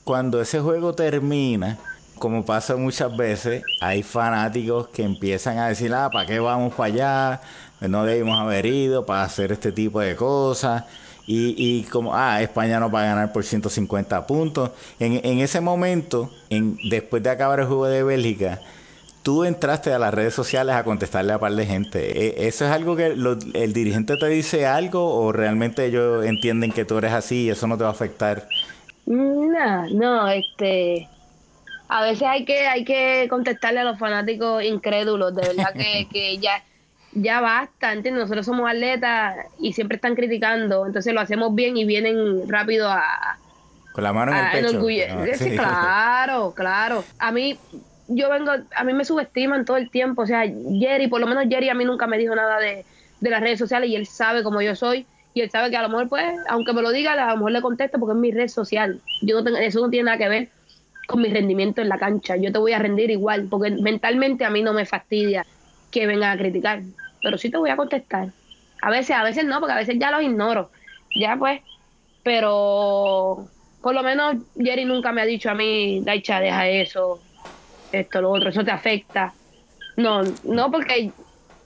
[0.05, 1.85] cuando ese juego termina,
[2.19, 6.87] como pasa muchas veces, hay fanáticos que empiezan a decir, ah, ¿para qué vamos para
[6.89, 7.43] allá?
[7.81, 10.85] No debimos haber ido para hacer este tipo de cosas.
[11.27, 14.73] Y, y como, ah, España no va a ganar por 150 puntos.
[14.99, 18.63] En, en ese momento, en, después de acabar el juego de Bélgica,
[19.23, 22.45] tú entraste a las redes sociales a contestarle a par de gente.
[22.45, 26.73] ¿E- ¿Eso es algo que lo- el dirigente te dice algo o realmente ellos entienden
[26.73, 28.51] que tú eres así y eso no te va a afectar?
[29.07, 31.13] no, no, este,
[31.89, 36.41] a veces hay que, hay que contestarle a los fanáticos incrédulos, de verdad que, que
[36.41, 36.65] ya,
[37.13, 38.23] ya basta, ¿entiendes?
[38.25, 43.05] Nosotros somos atletas y siempre están criticando, entonces lo hacemos bien y vienen rápido a,
[43.93, 44.79] Con la mano en el pecho.
[44.79, 45.57] enorgulle- No, sí, sí.
[45.57, 47.09] claro, claro.
[47.19, 47.65] A mí,
[48.11, 50.45] yo vengo, a mí me subestiman todo el tiempo, o sea,
[50.79, 52.85] Jerry, por lo menos Jerry a mí nunca me dijo nada de,
[53.21, 55.83] de las redes sociales y él sabe cómo yo soy y él sabe que a
[55.83, 58.33] lo mejor, pues, aunque me lo diga, a lo mejor le contesto porque es mi
[58.33, 59.01] red social.
[59.23, 60.49] Yo no tengo, eso no tiene nada que ver
[61.07, 62.37] con mi rendimiento en la cancha.
[62.37, 65.47] Yo te voy a rendir igual, porque mentalmente a mí no me fastidia
[65.91, 66.83] que vengan a criticar,
[67.23, 68.33] pero sí te voy a contestar.
[68.83, 70.71] A veces, a veces no, porque a veces ya los ignoro.
[71.15, 71.61] Ya pues,
[72.23, 73.49] pero
[73.81, 77.27] por lo menos Jerry nunca me ha dicho a mí, Daicha, deja eso,
[77.93, 79.35] esto, lo otro, eso te afecta.
[79.97, 81.13] No, no, porque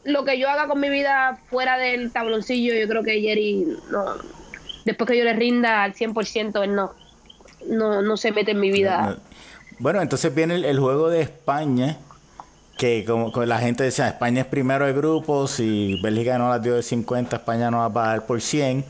[0.05, 4.05] lo que yo haga con mi vida fuera del tabloncillo, yo creo que Jerry, no,
[4.85, 6.93] después que yo le rinda al 100%, él no,
[7.69, 9.03] no, no se mete en mi vida.
[9.03, 9.17] No, no.
[9.79, 11.99] Bueno, entonces viene el, el juego de España,
[12.79, 16.63] que como, como la gente decía, España es primero de grupo, si Bélgica no las
[16.63, 18.85] dio de 50, España no va a dar por 100.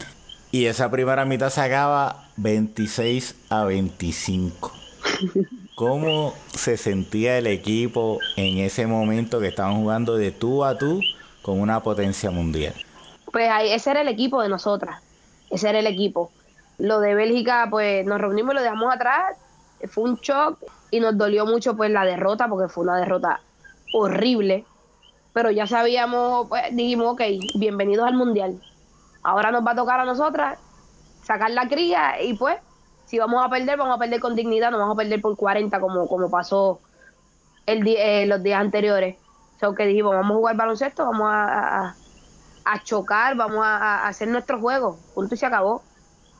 [0.50, 4.72] Y esa primera mitad se acaba 26 a 25.
[5.74, 11.00] ¿Cómo se sentía el equipo en ese momento que estaban jugando de tú a tú
[11.42, 12.74] con una potencia mundial?
[13.32, 15.02] Pues ese era el equipo de nosotras,
[15.50, 16.30] ese era el equipo.
[16.78, 19.36] Lo de Bélgica, pues nos reunimos y lo dejamos atrás,
[19.88, 20.60] fue un shock
[20.92, 23.40] y nos dolió mucho pues la derrota, porque fue una derrota
[23.92, 24.64] horrible,
[25.32, 27.22] pero ya sabíamos, pues dijimos, ok,
[27.58, 28.60] bienvenidos al Mundial.
[29.24, 30.56] Ahora nos va a tocar a nosotras
[31.24, 32.58] sacar la cría y pues,
[33.04, 35.80] si vamos a perder, vamos a perder con dignidad, no vamos a perder por 40
[35.80, 36.80] como, como pasó
[37.66, 39.18] el eh, los días anteriores.
[39.56, 42.00] O sea, que dijimos, vamos a jugar baloncesto, vamos a, a-
[42.64, 45.90] a chocar, vamos a, hacer nuestro juego, punto y se acabó.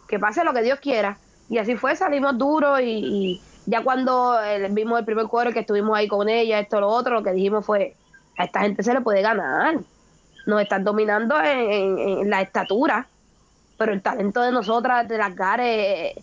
[0.08, 1.22] Que pase lo que Dios quiera.
[1.48, 4.36] Y así fue, salimos duros y, Ya cuando
[4.70, 7.64] vimos el primer cuadro que estuvimos ahí con ella, esto, lo otro, lo que dijimos
[7.66, 7.98] fue,
[8.36, 9.84] a esta gente se le puede ganar.
[10.46, 13.12] Nos están dominando en, la estatura,
[13.78, 16.14] pero el talento de nosotras, de las gares,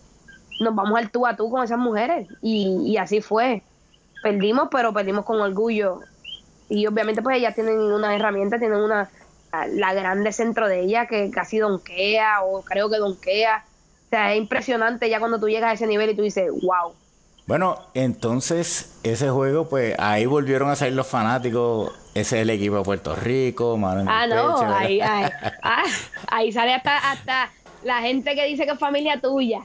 [0.62, 2.28] nos vamos al tú a tú con esas mujeres.
[2.40, 3.62] Y, y así fue.
[4.22, 6.00] Perdimos, pero perdimos con orgullo.
[6.68, 9.10] Y obviamente pues ellas tienen una herramienta, tienen una
[9.68, 13.64] la grande centro de ella que casi donkea o creo que donkea.
[14.06, 16.94] O sea, es impresionante ya cuando tú llegas a ese nivel y tú dices, wow.
[17.46, 21.92] Bueno, entonces ese juego, pues ahí volvieron a salir los fanáticos.
[22.14, 25.30] Ese es el equipo de Puerto Rico, mano Ah, no, ahí, ahí,
[25.62, 25.82] ah,
[26.28, 27.50] ahí sale hasta, hasta
[27.84, 29.60] la gente que dice que es familia tuya.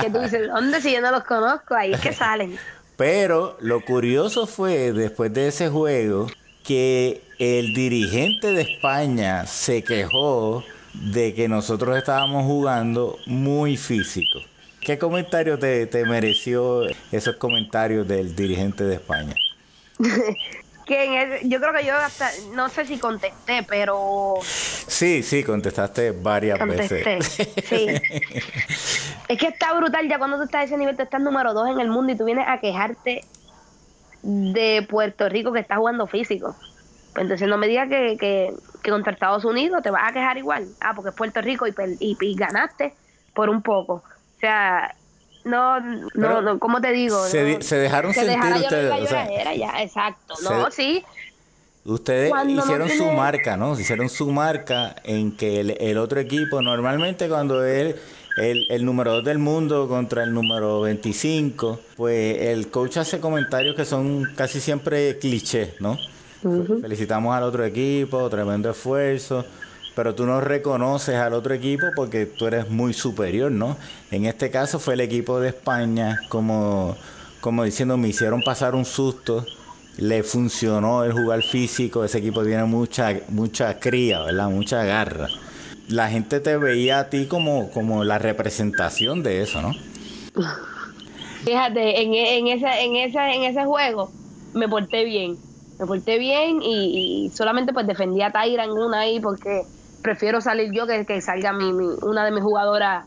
[0.00, 1.74] Que tú dices, ¿dónde si yo no los conozco?
[1.74, 2.58] Ahí es que salen.
[2.96, 6.26] Pero lo curioso fue, después de ese juego,
[6.64, 14.40] que el dirigente de España se quejó de que nosotros estábamos jugando muy físico.
[14.80, 19.34] ¿Qué comentario te, mereció esos comentarios del dirigente de España?
[20.90, 24.34] que yo creo que yo hasta, no sé si contesté, pero...
[24.42, 27.46] Sí, sí, contestaste varias veces.
[27.64, 27.86] Sí.
[29.28, 31.70] es que está brutal ya cuando tú estás a ese nivel, tú estás número dos
[31.70, 33.20] en el mundo y tú vienes a quejarte
[34.22, 36.56] de Puerto Rico que está jugando físico.
[37.12, 40.66] Pues entonces no me digas que, que, contra Estados Unidos te vas a quejar igual.
[40.80, 42.94] Ah, porque es Puerto Rico y, y, ganaste
[43.32, 43.94] por un poco.
[43.94, 44.96] O sea,
[45.44, 47.24] no, no, no, ¿cómo te digo?
[47.26, 48.92] Se, se dejaron sentir ustedes.
[48.92, 50.34] O sea, ya, exacto.
[50.42, 51.04] no, sí.
[51.84, 53.78] Ustedes hicieron su marca, ¿no?
[53.78, 57.96] Hicieron su marca en que el, el otro equipo, normalmente cuando él
[58.36, 63.74] el, el número 2 del mundo contra el número 25, pues el coach hace comentarios
[63.74, 65.98] que son casi siempre clichés, ¿no?
[66.80, 69.44] Felicitamos al otro equipo, tremendo esfuerzo,
[69.94, 73.76] pero tú no reconoces al otro equipo porque tú eres muy superior, ¿no?
[74.10, 76.96] En este caso fue el equipo de España, como,
[77.40, 79.46] como diciendo, me hicieron pasar un susto,
[79.96, 84.48] le funcionó el jugar físico, ese equipo tiene mucha, mucha cría, ¿verdad?
[84.48, 85.28] Mucha garra
[85.90, 89.74] la gente te veía a ti como, como la representación de eso, ¿no?
[91.44, 94.10] Fíjate, en, en, ese, en, ese, en ese juego
[94.54, 95.36] me porté bien.
[95.78, 99.62] Me porté bien y, solamente pues defendí a Tyra en una ahí porque
[100.02, 101.70] prefiero salir yo que, que salga mi,
[102.02, 103.06] una de mis jugadoras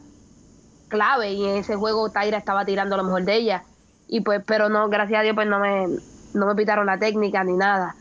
[0.88, 3.63] clave y en ese juego Tyra estaba tirando lo mejor de ella.
[4.08, 5.88] Y pues, pero no, gracias a Dios pues no me,
[6.34, 7.95] no me pitaron la técnica ni nada.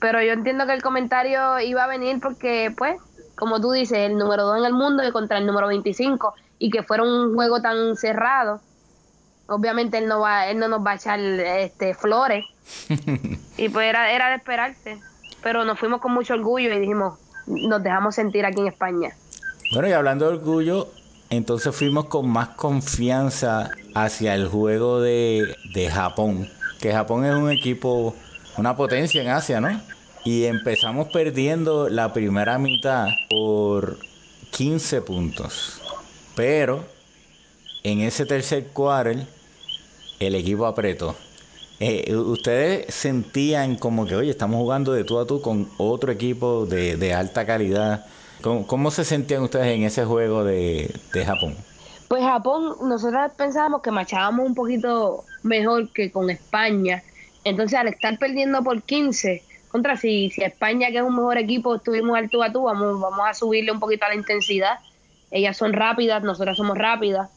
[0.00, 2.96] Pero yo entiendo que el comentario iba a venir porque pues
[3.40, 6.70] como tú dices, el número 2 en el mundo y contra el número 25 y
[6.70, 8.60] que fuera un juego tan cerrado,
[9.46, 12.44] obviamente él no va él no nos va a echar este flores
[13.56, 15.00] y pues era, era de esperarse
[15.42, 19.14] pero nos fuimos con mucho orgullo y dijimos nos dejamos sentir aquí en España
[19.72, 20.88] bueno y hablando de orgullo
[21.30, 26.48] entonces fuimos con más confianza hacia el juego de, de Japón
[26.80, 28.14] que Japón es un equipo
[28.56, 29.80] una potencia en Asia no
[30.24, 33.98] y empezamos perdiendo la primera mitad por
[34.50, 35.80] 15 puntos.
[36.34, 36.84] Pero
[37.82, 39.26] en ese tercer quarter
[40.18, 41.16] el equipo apretó.
[41.82, 46.66] Eh, ustedes sentían como que, oye, estamos jugando de tú a tú con otro equipo
[46.66, 48.04] de, alta calidad.
[48.42, 51.56] ¿Cómo, se sentían ustedes en ese juego de, Japón?
[52.06, 57.02] Pues Japón, nosotros pensábamos que machábamos un poquito mejor que con España.
[57.44, 61.76] Entonces, al estar perdiendo por 15, contra si, si España, que es un mejor equipo,
[61.76, 64.80] estuvimos al tú a tú, vamos, vamos a subirle un poquito a la intensidad.
[65.30, 67.30] Ellas son rápidas, nosotras somos rápidas,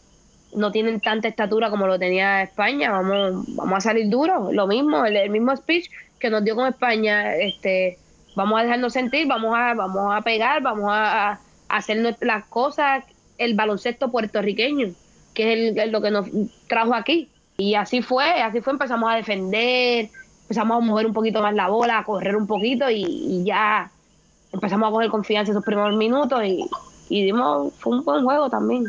[0.56, 5.06] no tienen tanta estatura como lo tenía España, vamos, vamos a salir duros, lo mismo,
[5.06, 5.90] el, mismo speech
[6.20, 7.98] que nos dio con España, este,
[8.36, 11.40] vamos a dejarnos sentir, vamos a, vamos a pegar, vamos a,
[11.70, 13.04] hacer las cosas,
[13.38, 14.94] el baloncesto puertorriqueño,
[15.34, 16.28] que es lo que nos
[16.68, 17.30] trajo aquí.
[17.58, 20.10] Y así fue, así fue, empezamos a defender,
[20.44, 23.92] empezamos a mover un poquito más la bola, a correr un poquito y, ya
[24.52, 26.70] empezamos a coger confianza esos primeros minutos y,
[27.10, 28.86] dimos, fue un buen juego también.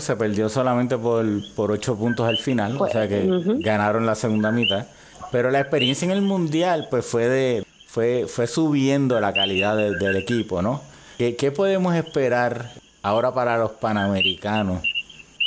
[0.00, 3.28] se perdió solamente por, por ocho puntos al final, o sea que
[3.60, 4.86] ganaron la segunda mitad.
[5.32, 10.16] Pero la experiencia en el mundial, pues fue de, fue, fue subiendo la calidad del
[10.16, 10.80] equipo, ¿no?
[11.18, 12.70] ¿Qué, podemos esperar
[13.02, 14.82] ahora para los panamericanos?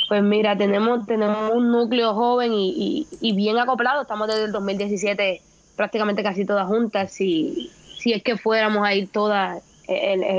[0.08, 4.02] Pues mira, tenemos, tenemos un núcleo joven y, y bien acoplado.
[4.02, 5.40] Estamos desde el 2017
[5.76, 9.62] prácticamente casi todas juntas, si, si es que fuéramos a ir todas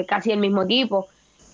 [0.08, 1.08] casi el mismo equipo.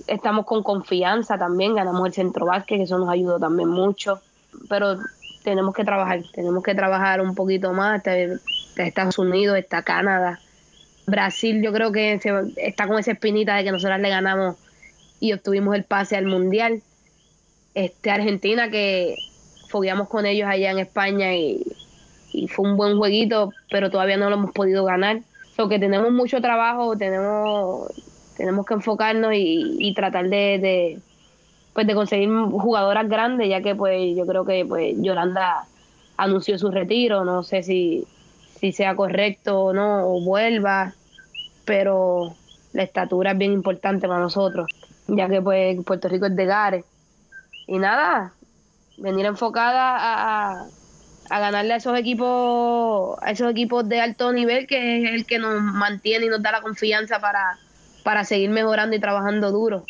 [0.07, 4.21] Estamos con confianza también, ganamos el centro básquet, que eso nos ayudó también mucho,
[4.69, 4.97] pero
[5.43, 10.39] tenemos que trabajar, tenemos que trabajar un poquito más, está, Estados Unidos, está Canadá,
[11.07, 12.19] Brasil yo creo que
[12.57, 14.57] está con esa espinita de que nosotras le ganamos
[15.21, 16.81] y obtuvimos el pase al mundial.
[17.73, 19.15] Este Argentina que
[19.69, 21.63] fogueamos con ellos allá en España y,
[22.33, 25.21] y fue un buen jueguito, pero todavía no lo hemos podido ganar.
[25.55, 27.87] So que tenemos mucho trabajo, tenemos,
[28.37, 30.99] tenemos que enfocarnos y, tratar de,
[31.73, 35.65] pues de conseguir jugadoras grandes, ya que pues yo creo que pues Yolanda
[36.17, 38.05] anunció su retiro, no sé si,
[38.59, 40.93] si sea correcto o no, o vuelva,
[41.65, 42.35] pero
[42.73, 44.67] la estatura es bien importante para nosotros,
[45.07, 46.85] ya que pues Puerto Rico es de Gares.
[47.65, 48.33] Y nada,
[48.97, 50.65] venir enfocada a, a,
[51.29, 55.39] a, ganarle a esos equipos, a esos equipos de alto nivel, que es el que
[55.39, 57.57] nos mantiene y nos da la confianza para,
[58.07, 59.83] para seguir mejorando y trabajando duro.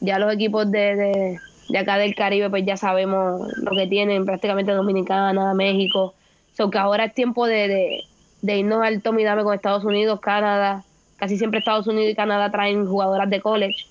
[0.00, 4.26] Ya los equipos de, de, de acá del Caribe, pues ya sabemos lo que tienen,
[4.26, 6.12] prácticamente Dominicana, México.
[6.54, 8.04] So que ahora es tiempo de,
[8.42, 10.84] de, irnos al Tommy Dame con Estados Unidos, Canadá.
[11.16, 13.86] Casi siempre Estados Unidos y Canadá traen jugadoras de college.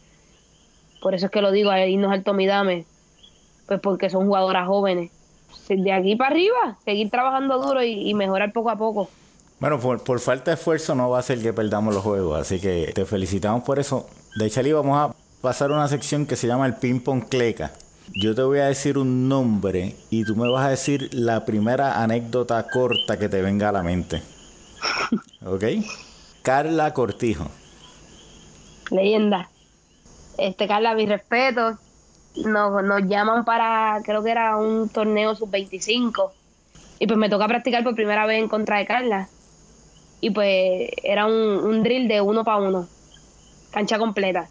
[1.01, 2.85] Por eso es que lo digo, irnos al Tommy Dame.
[3.65, 5.09] Pues porque son jugadoras jóvenes.
[5.69, 9.09] De aquí para arriba, seguir trabajando duro y mejorar poco a poco.
[9.61, 12.59] Bueno, por, por, falta de esfuerzo no va a ser que perdamos los juegos, así
[12.59, 14.09] que te felicitamos por eso.
[14.35, 17.71] De hecho, vamos a pasar a una sección que se llama el ping pong cleca.
[18.15, 22.01] Yo te voy a decir un nombre y tú me vas a decir la primera
[22.01, 24.23] anécdota corta que te venga a la mente.
[25.45, 25.63] ¿Ok?
[26.41, 27.45] Carla Cortijo.
[28.89, 29.47] Leyenda.
[30.39, 31.77] Este, Carla, mi respeto.
[32.45, 36.31] Nos, nos llaman para, creo que era un torneo sub-25.
[36.97, 39.29] Y pues me toca practicar por primera vez en contra de Carla.
[40.21, 42.87] Y pues era un, un drill de uno para uno.
[43.71, 44.47] Cancha completa.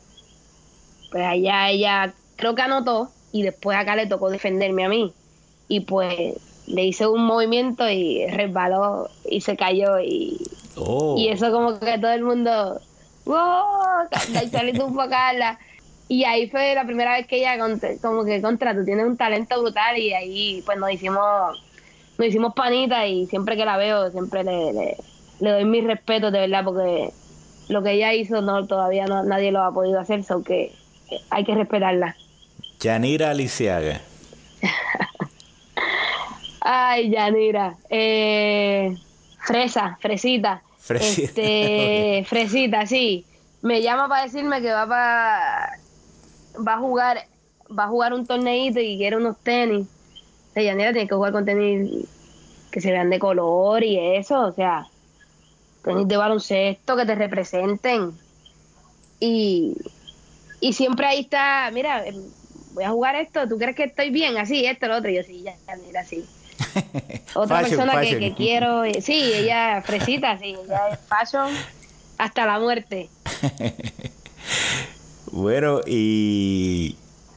[1.11, 5.13] Pues allá ella creo que anotó y después acá le tocó defenderme a mí.
[5.69, 6.35] Y pues
[6.67, 10.39] le hice un movimiento y resbaló y se cayó y,
[10.77, 11.17] oh.
[11.17, 12.81] y eso como que todo el mundo
[13.25, 14.09] ¡Wow!
[14.51, 15.59] Salí un Carla.
[16.09, 17.57] Y ahí fue la primera vez que ella
[18.03, 21.63] como que contra, tú tienes un talento brutal y ahí pues nos hicimos
[22.19, 24.97] nos hicimos panitas y siempre que la veo siempre le, le,
[25.41, 27.13] le doy mis respetos de verdad porque
[27.69, 30.73] lo que ella hizo no todavía no, nadie lo ha podido hacer, so que
[31.31, 32.17] hay que respetarla.
[32.81, 34.01] Yanira Aliciaga.
[36.61, 37.77] Ay, Yanira.
[37.89, 38.95] Eh,
[39.39, 40.63] fresa, fresita.
[40.79, 41.29] Fresita.
[41.29, 43.25] Este, fresita, sí.
[43.63, 45.79] Me llama para decirme que va para
[46.67, 47.19] va a jugar
[47.79, 49.87] va a jugar un torneito y quiere unos tenis.
[50.55, 52.09] De Yanira tiene que jugar con tenis
[52.71, 54.87] que se vean de color y eso, o sea,
[55.83, 58.19] tenis de baloncesto que te representen.
[59.19, 59.77] Y,
[60.61, 62.05] y siempre ahí está, mira,
[62.73, 64.39] voy a jugar esto, ¿tú crees que estoy bien?
[64.39, 65.11] Así, esto, lo otro.
[65.11, 66.25] Y yo, sí, ya, mira, así.
[67.35, 68.21] Otra fashion, persona fashion.
[68.21, 71.55] Que, que, quiero, sí, ella fresita, sí, ella es fashion
[72.19, 73.09] hasta la muerte.
[75.33, 76.97] bueno, y...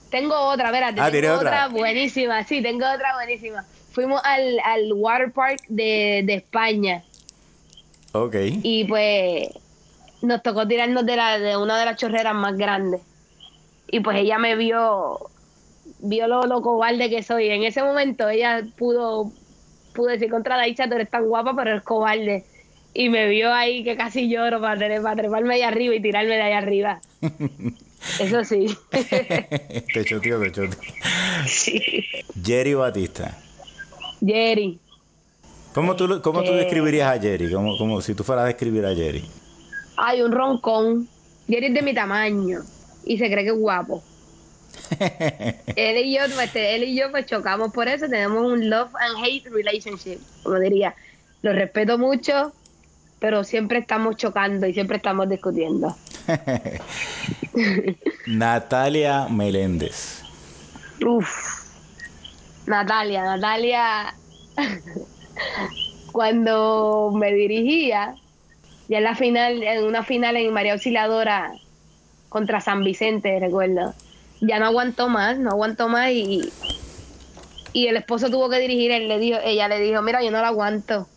[0.09, 1.65] Tengo otra, espérate, ah, tengo otra?
[1.65, 1.67] otra?
[1.69, 3.65] buenísima, sí, tengo otra buenísima.
[3.91, 7.03] Fuimos al, al water park de, de España.
[8.13, 8.35] Ok.
[8.63, 9.49] Y pues
[10.21, 13.01] nos tocó tirarnos de, la, de una de las chorreras más grandes
[13.93, 15.19] y pues ella me vio
[15.99, 17.49] vio lo, lo cobarde que soy.
[17.49, 19.31] En ese momento ella pudo,
[19.93, 22.43] pudo decir contra la Isha, tú eres tan guapa, pero eres cobarde.
[22.95, 26.41] Y me vio ahí que casi lloro para, para treparme ahí arriba y tirarme de
[26.41, 27.01] ahí arriba.
[28.19, 28.75] Eso sí.
[28.91, 30.79] te choteó, te choteó.
[31.47, 32.03] Sí.
[32.43, 33.37] Jerry Batista.
[34.25, 34.79] Jerry.
[35.73, 37.51] ¿Cómo tú, cómo tú describirías a Jerry?
[37.51, 39.23] Como, como si tú fueras a describir a Jerry.
[39.97, 41.07] Hay un roncón.
[41.47, 42.61] Jerry es de mi tamaño
[43.05, 44.03] y se cree que es guapo.
[45.75, 49.23] él y yo, pues, él y yo pues chocamos por eso, tenemos un love and
[49.23, 50.95] hate relationship, como diría.
[51.41, 52.53] Lo respeto mucho,
[53.19, 55.95] pero siempre estamos chocando y siempre estamos discutiendo.
[58.27, 60.23] Natalia Meléndez.
[61.05, 61.63] Uf.
[62.65, 64.15] Natalia, Natalia
[66.11, 68.15] cuando me dirigía,
[68.87, 71.51] ya en la final, en una final en María Auxiliadora,
[72.29, 73.93] contra San Vicente, recuerdo.
[74.41, 76.41] Ya no aguantó más, no aguantó más y,
[77.73, 80.41] y el esposo tuvo que dirigir, él le dijo, ella le dijo, mira, yo no
[80.41, 81.07] la aguanto.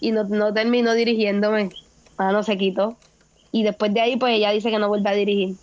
[0.00, 1.70] Y no, no terminó dirigiéndome.
[2.16, 2.96] Ah, no se quitó.
[3.50, 5.56] Y después de ahí, pues ella dice que no vuelve a dirigir.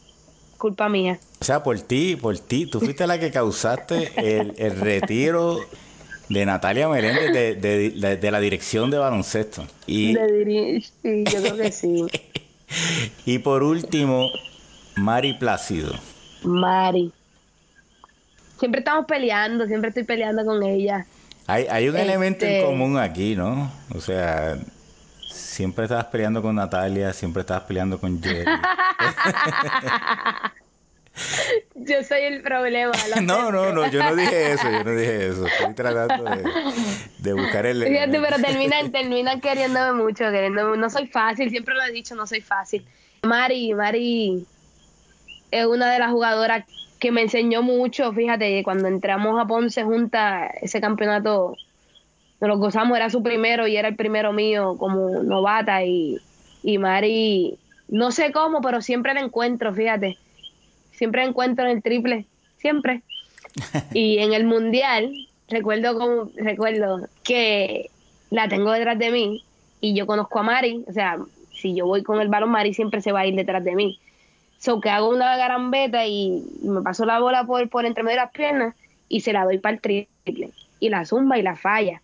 [0.58, 1.20] Culpa mía.
[1.40, 2.66] O sea, por ti, por ti.
[2.66, 5.58] Tú fuiste la que causaste el, el retiro
[6.30, 9.66] de Natalia Meléndez de, de, de, de, la dirección de baloncesto.
[9.86, 10.14] Y...
[10.14, 12.06] De sí, yo creo que sí.
[13.26, 14.30] y por último,
[14.96, 15.94] Mari Plácido.
[16.44, 17.12] Mari.
[18.60, 21.06] Siempre estamos peleando, siempre estoy peleando con ella.
[21.48, 22.08] Hay, hay un este...
[22.08, 23.72] elemento en común aquí, ¿no?
[23.94, 24.58] O sea,
[25.30, 28.46] siempre estabas peleando con Natalia, siempre estabas peleando con Jerry.
[31.76, 32.92] Yo soy el problema.
[33.22, 35.46] no, no, no, yo no dije eso, yo no dije eso.
[35.46, 36.24] Estoy tratando
[37.20, 37.84] de, buscar el.
[37.84, 40.78] Fíjate, pero terminan, terminan queriéndome mucho, queriéndome.
[40.78, 42.86] No soy fácil, siempre lo he dicho, no soy fácil.
[43.24, 44.46] Mari, Mari
[45.52, 46.66] es una de las jugadoras
[47.00, 48.14] que me enseñó mucho.
[48.14, 51.56] Fíjate, cuando entramos a Ponce juntas, ese campeonato
[52.40, 55.84] nos lo gozamos, era su primero y era el primero mío como novata.
[55.84, 56.20] Y,
[56.64, 57.58] y Mari,
[57.90, 60.18] no sé cómo, pero siempre la encuentro, fíjate
[61.02, 62.28] siempre encuentro en el triple,
[62.58, 63.02] siempre.
[63.92, 65.12] Y en el mundial,
[65.50, 67.90] recuerdo como, recuerdo que
[68.30, 69.44] la tengo detrás de mí
[69.82, 71.18] y yo conozco a Mari, o sea,
[71.52, 74.00] si yo voy con el balón, Mari siempre se va a ir detrás de mí.
[74.60, 78.26] So que hago una garambeta y me paso la bola por, por entre medio de
[78.26, 78.76] las piernas
[79.10, 80.52] y se la doy para el triple.
[80.80, 82.00] Y la zumba y la falla.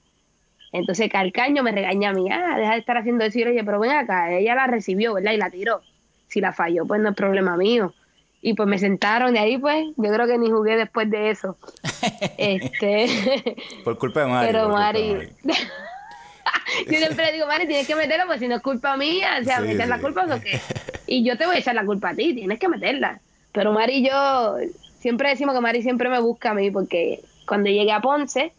[0.74, 3.38] Entonces Calcaño me regaña a mí, ah, deja de estar haciendo eso.
[3.38, 5.34] Y yo, pero ven acá, ella la recibió, ¿verdad?
[5.34, 5.82] Y la tiró.
[6.30, 7.94] Si la falló, pues no es problema mío
[8.42, 11.58] y pues me sentaron de ahí pues yo creo que ni jugué después de eso.
[12.38, 18.40] Este por culpa de Mari pero Mari, yo siempre digo Mari tienes que meterla pues
[18.40, 20.62] si no es culpa mía o sea me echas la culpa o qué
[21.08, 23.20] y yo te voy a echar la culpa a ti tienes que meterla.
[23.52, 24.56] Pero Mari y yo
[25.00, 28.54] siempre decimos que Mari siempre me busca a mí porque cuando llegué a Ponce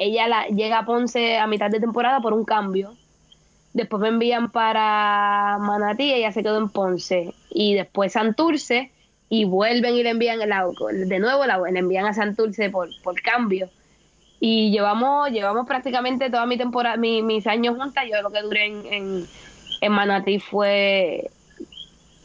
[0.00, 2.94] ella la, llega a Ponce a mitad de temporada por un cambio.
[3.74, 7.34] Después me envían para Manatí y ella se quedó en Ponce.
[7.50, 8.90] Y después Santurce
[9.32, 13.22] y vuelven y le envían el de nuevo la, le envían a Santurce por, por
[13.22, 13.70] cambio.
[14.40, 18.04] Y llevamos, llevamos prácticamente toda mi temporada, mis años juntas.
[18.10, 19.26] Yo lo que duré en,
[19.80, 21.30] en, Manatí fue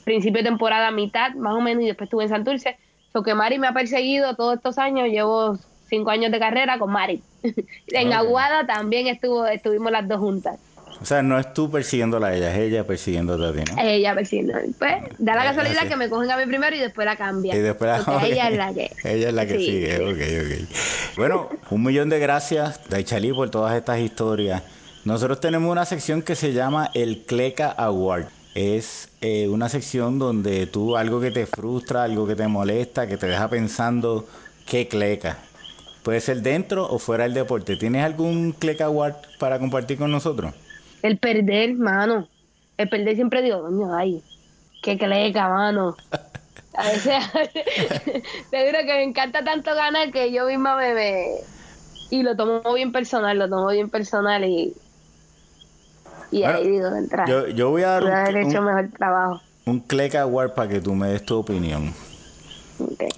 [0.04, 2.78] principio de temporada, mitad más o menos, y después estuve en Santurce.
[3.14, 6.92] So que Mari me ha perseguido todos estos años, llevo cinco años de carrera con
[6.92, 7.22] Mari.
[7.88, 10.60] en Aguada también estuvo, estuvimos las dos juntas.
[11.02, 13.82] O sea, no es tú persiguiéndola a ella, es ella persiguiéndote a ti, ¿no?
[13.82, 14.54] Ella persiguiendo.
[14.80, 17.56] Pues da la eh, casualidad que me cogen a mí primero y después la cambia.
[17.56, 18.92] Y después la ella es la que.
[19.04, 21.18] ella es la que sigue, ok, ok.
[21.18, 24.64] Bueno, un millón de gracias, Daichali, por todas estas historias.
[25.04, 28.26] Nosotros tenemos una sección que se llama el Cleca Award.
[28.56, 33.18] Es eh, una sección donde tú algo que te frustra, algo que te molesta, que
[33.18, 34.26] te deja pensando,
[34.66, 35.38] ¿qué cleca?
[36.04, 37.76] Puede ser dentro o fuera del deporte.
[37.76, 40.54] ¿Tienes algún Cleca Award para compartir con nosotros?
[41.02, 42.28] El perder, mano.
[42.78, 44.22] El perder siempre digo, coño, ay,
[44.82, 45.96] qué cleca, mano.
[46.78, 47.24] A veces,
[48.52, 51.26] te digo que me encanta tanto ganar que yo misma me, me,
[52.10, 54.74] Y lo tomo bien personal, lo tomo bien personal y...
[56.32, 57.30] Y ahí digo, entrar.
[57.30, 59.42] Yo, yo voy a dar un, haber hecho mejor trabajo.
[59.66, 61.94] Un Cleca Award para que tú me des tu opinión.
[62.78, 63.10] Okay.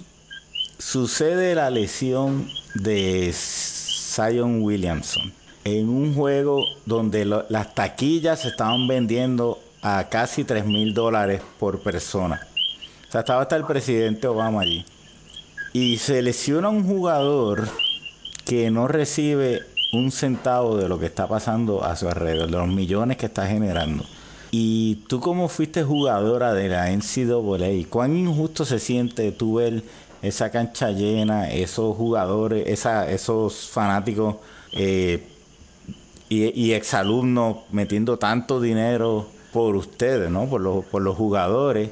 [0.78, 5.32] Sucede la lesión de Zion Williamson
[5.76, 11.80] en un juego donde las taquillas se estaban vendiendo a casi 3 mil dólares por
[11.80, 12.40] persona.
[13.08, 14.84] O sea, estaba hasta el presidente Obama allí.
[15.72, 17.68] Y selecciona un jugador
[18.44, 19.62] que no recibe
[19.92, 23.46] un centavo de lo que está pasando a su alrededor, de los millones que está
[23.46, 24.04] generando.
[24.50, 29.82] Y tú como fuiste jugadora de la NCAA, ¿cuán injusto se siente tú ver
[30.22, 34.36] esa cancha llena, esos jugadores, esos fanáticos
[34.72, 35.26] eh,
[36.28, 40.46] y, exalumnos metiendo tanto dinero por ustedes, ¿no?
[40.46, 41.90] Por los, por los jugadores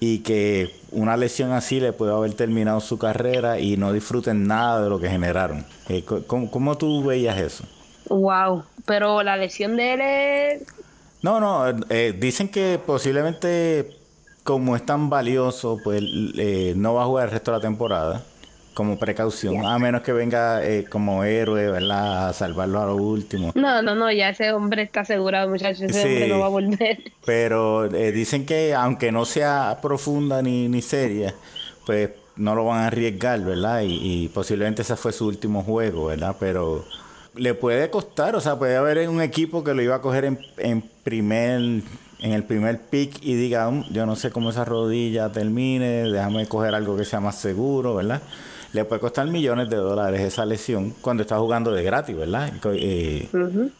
[0.00, 4.82] y que una lesión así le puede haber terminado su carrera y no disfruten nada
[4.82, 5.64] de lo que generaron.
[5.88, 7.64] Eh, ¿Cómo, tú veías eso?
[8.08, 10.62] Wow, pero la lesión de él es...
[11.22, 13.98] No, no, eh, dicen que posiblemente
[14.42, 16.02] como es tan valioso, pues
[16.38, 18.24] eh, no va a jugar el resto de la temporada
[18.80, 22.30] como precaución, a menos que venga eh, como héroe, ¿verdad?
[22.30, 23.52] A salvarlo a lo último.
[23.54, 26.98] No, no, no, ya ese hombre está asegurado, muchachos, ese hombre no va a volver.
[27.26, 31.34] Pero eh, dicen que aunque no sea profunda ni, ni seria,
[31.84, 33.82] pues no lo van a arriesgar, ¿verdad?
[33.84, 36.36] Y, posiblemente ese fue su último juego, ¿verdad?
[36.40, 36.86] Pero
[37.34, 40.38] le puede costar, o sea, puede haber un equipo que lo iba a coger en,
[40.56, 41.82] en primer
[42.22, 46.46] en el primer pick y diga, mm, yo no sé cómo esa rodilla termine, déjame
[46.46, 48.22] coger algo que sea más seguro, ¿verdad?
[48.72, 52.52] Le puede costar millones de dólares esa lesión cuando está jugando de gratis, ¿verdad?
[52.74, 53.28] Eh,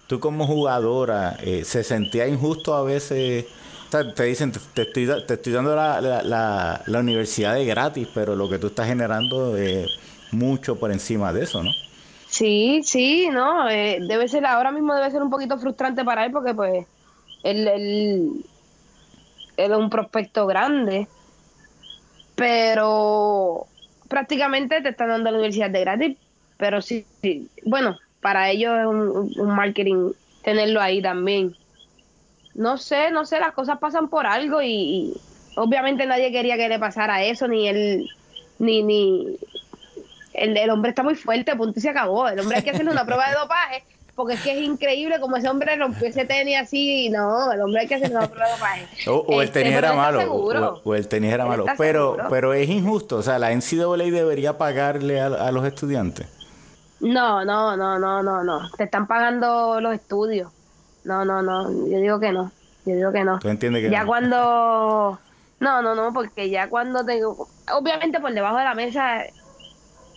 [0.06, 3.46] tú como jugadora, eh, ¿se sentía injusto a veces?
[3.90, 8.48] te dicen, te estoy, te estoy dando la, la, la, universidad de gratis, pero lo
[8.48, 9.88] que tú estás generando es
[10.30, 11.70] mucho por encima de eso, ¿no?
[12.28, 16.30] Sí, sí, no, eh, debe ser, ahora mismo debe ser un poquito frustrante para él
[16.30, 16.86] porque pues
[17.42, 18.44] él, él,
[19.56, 21.08] él es un prospecto grande,
[22.36, 23.66] pero
[24.10, 26.18] prácticamente te están dando la universidad de gratis,
[26.58, 27.06] pero sí,
[27.64, 28.86] bueno, para ellos es
[29.38, 30.10] un, marketing
[30.42, 31.56] tenerlo ahí también.
[32.54, 35.14] No sé, no sé, las cosas pasan por algo y,
[35.56, 38.10] obviamente nadie quería que le pasara eso, ni él,
[38.58, 39.38] ni, ni,
[40.34, 42.28] el, el hombre está muy fuerte, punto y se acabó.
[42.28, 43.84] El hombre hay que hacerle una prueba de dopaje,
[44.20, 47.80] porque es que es increíble como ese hombre rompió ese tenis así, no, el hombre
[47.80, 49.10] hay que hacerle una prueba de.
[49.10, 50.30] O, o el tenis era malo.
[50.30, 51.64] O, o el tenis era malo.
[51.78, 52.28] Pero, seguro.
[52.28, 53.16] pero es injusto.
[53.16, 56.26] O sea, la NCAA debería pagarle a, a los estudiantes.
[57.00, 58.70] No, no, no, no, no, no.
[58.76, 60.52] Te están pagando los estudios.
[61.04, 61.70] No, no, no.
[61.88, 62.52] Yo digo que no.
[62.84, 63.38] Yo digo que no.
[63.38, 64.06] ¿Tú entiendes que Ya no?
[64.06, 65.18] cuando.
[65.60, 67.48] No, no, no, porque ya cuando tengo.
[67.72, 69.22] Obviamente por debajo de la mesa,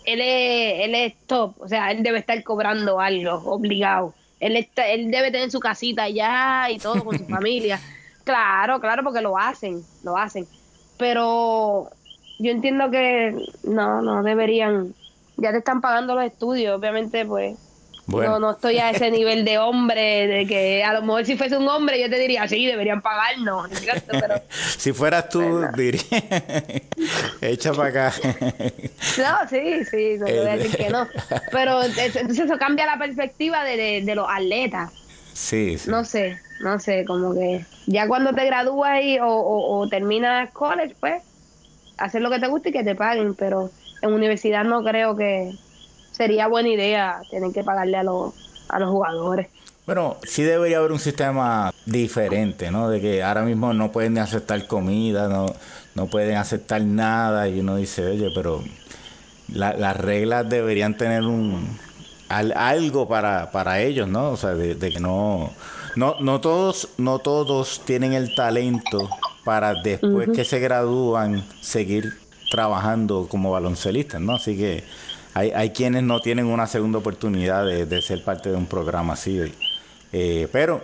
[0.06, 1.56] él es, él es top.
[1.60, 4.14] O sea, él debe estar cobrando algo, obligado.
[4.39, 7.80] Él, está, él debe tener su casita ya y todo con su familia.
[8.24, 10.47] Claro, claro, porque lo hacen, lo hacen.
[10.97, 11.89] Pero
[12.39, 14.93] yo entiendo que no, no deberían.
[15.38, 17.58] Ya te están pagando los estudios, obviamente, pues.
[18.06, 18.34] Bueno.
[18.34, 21.58] No, no estoy a ese nivel de hombre, de que a lo mejor si fuese
[21.58, 23.70] un hombre yo te diría, sí, deberían pagarnos,
[24.78, 25.72] Si fueras tú, Bueno.
[25.74, 26.01] diría,
[27.41, 28.14] echa para acá.
[29.16, 31.10] no, sí, sí, no te voy a decir que no.
[31.49, 34.93] Pero es- entonces eso cambia la perspectiva de, de, de los atletas.
[35.34, 35.91] sí, sí.
[35.91, 40.51] No sé, no sé, como que ya cuando te gradúas y, o, o, o terminas
[40.54, 41.24] college, pues,
[41.97, 45.58] hacer lo que te guste y que te paguen, pero en universidad no creo que
[46.14, 48.34] sería buena idea tener que pagarle a los,
[48.70, 49.47] a los jugadores.
[49.86, 52.89] Bueno, sí debería haber un sistema diferente, ¿no?
[52.89, 55.47] De que ahora mismo no pueden aceptar comida, no,
[55.95, 58.64] no pueden aceptar nada y uno dice, oye, pero
[59.53, 61.78] la- las reglas deberían tener un
[62.30, 64.32] al- algo para, para ellos, ¿no?
[64.32, 65.51] O sea, de, de que no,
[65.95, 69.11] no, no todos, no todos tienen el talento
[69.43, 72.14] para después que se gradúan seguir
[72.49, 74.34] trabajando como baloncelistas, ¿no?
[74.36, 74.84] Así que
[75.34, 79.13] hay, hay quienes no tienen una segunda oportunidad de, de ser parte de un programa
[79.13, 79.41] así.
[80.11, 80.81] Eh, pero,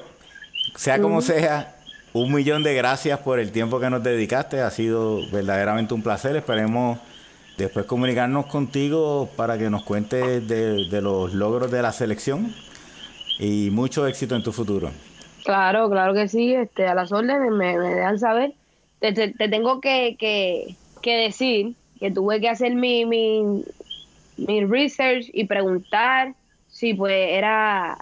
[0.75, 1.75] sea como sea,
[2.13, 4.61] un millón de gracias por el tiempo que nos dedicaste.
[4.61, 6.35] Ha sido verdaderamente un placer.
[6.35, 6.99] Esperemos
[7.57, 12.55] después comunicarnos contigo para que nos cuentes de, de los logros de la selección
[13.39, 14.91] y mucho éxito en tu futuro.
[15.43, 18.55] Claro, claro que sí, este, a las órdenes me, me dejan saber.
[18.99, 23.63] Te, te- te tengo que, que, que decir que tuve que hacer mi, mi,
[24.47, 26.35] mi research y preguntar
[26.67, 27.97] si pues era,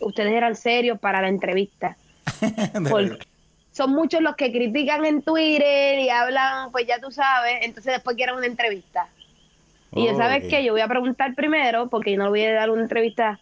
[0.00, 1.96] ustedes eran serios para la entrevista.
[2.88, 3.18] Porque
[3.72, 8.16] son muchos los que critican en Twitter y hablan, pues ya tú sabes, entonces después
[8.16, 9.08] quieren una entrevista.
[9.92, 10.50] Y ya sabes Ok.
[10.50, 13.40] que yo voy a preguntar primero, porque yo no voy a dar una entrevista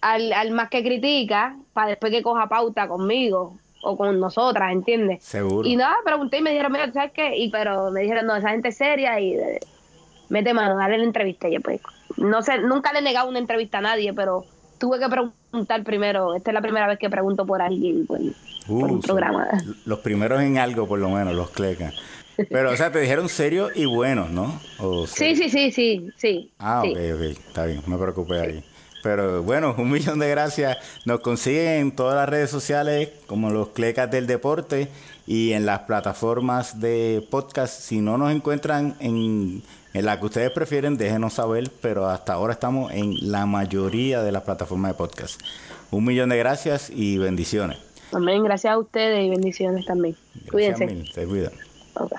[0.00, 5.24] al, al más que critica, para después que coja pauta conmigo o con nosotras, ¿entiendes?
[5.24, 5.68] Seguro.
[5.68, 7.36] Y nada, pregunté y me dijeron, mira, ¿sabes qué?
[7.36, 9.36] Y pero me dijeron, no, esa gente es seria y
[10.30, 11.48] mete mano, dale la entrevista.
[11.48, 11.80] Y yo, pues,
[12.16, 14.44] no sé, nunca le he negado una entrevista a nadie, pero
[14.78, 16.34] tuve que preguntar primero.
[16.34, 18.22] Esta es la primera vez que pregunto por alguien, pues,
[18.66, 19.48] por Uh, un programa.
[19.84, 21.94] Los primeros en algo, por lo menos, los clecas.
[22.48, 24.58] Pero, o sea, te dijeron serios y buenos, ¿no?
[24.78, 26.52] O Sí, sí, sí, sí, sí.
[26.58, 26.92] Ah, sí.
[26.92, 28.64] ok, ok, está bien, me preocupé ahí.
[29.02, 30.78] Pero bueno, un millón de gracias.
[31.04, 34.88] Nos consiguen en todas las redes sociales como los Clecas del Deporte
[35.26, 37.80] y en las plataformas de podcast.
[37.80, 39.62] Si no nos encuentran en,
[39.92, 44.32] en la que ustedes prefieren, déjenos saber, pero hasta ahora estamos en la mayoría de
[44.32, 45.40] las plataformas de podcast.
[45.90, 47.78] Un millón de gracias y bendiciones.
[48.12, 50.16] Amén, gracias a ustedes y bendiciones también.
[50.46, 50.86] Gracias Cuídense.
[50.86, 51.52] mil, se cuidan.
[51.94, 52.12] Ok.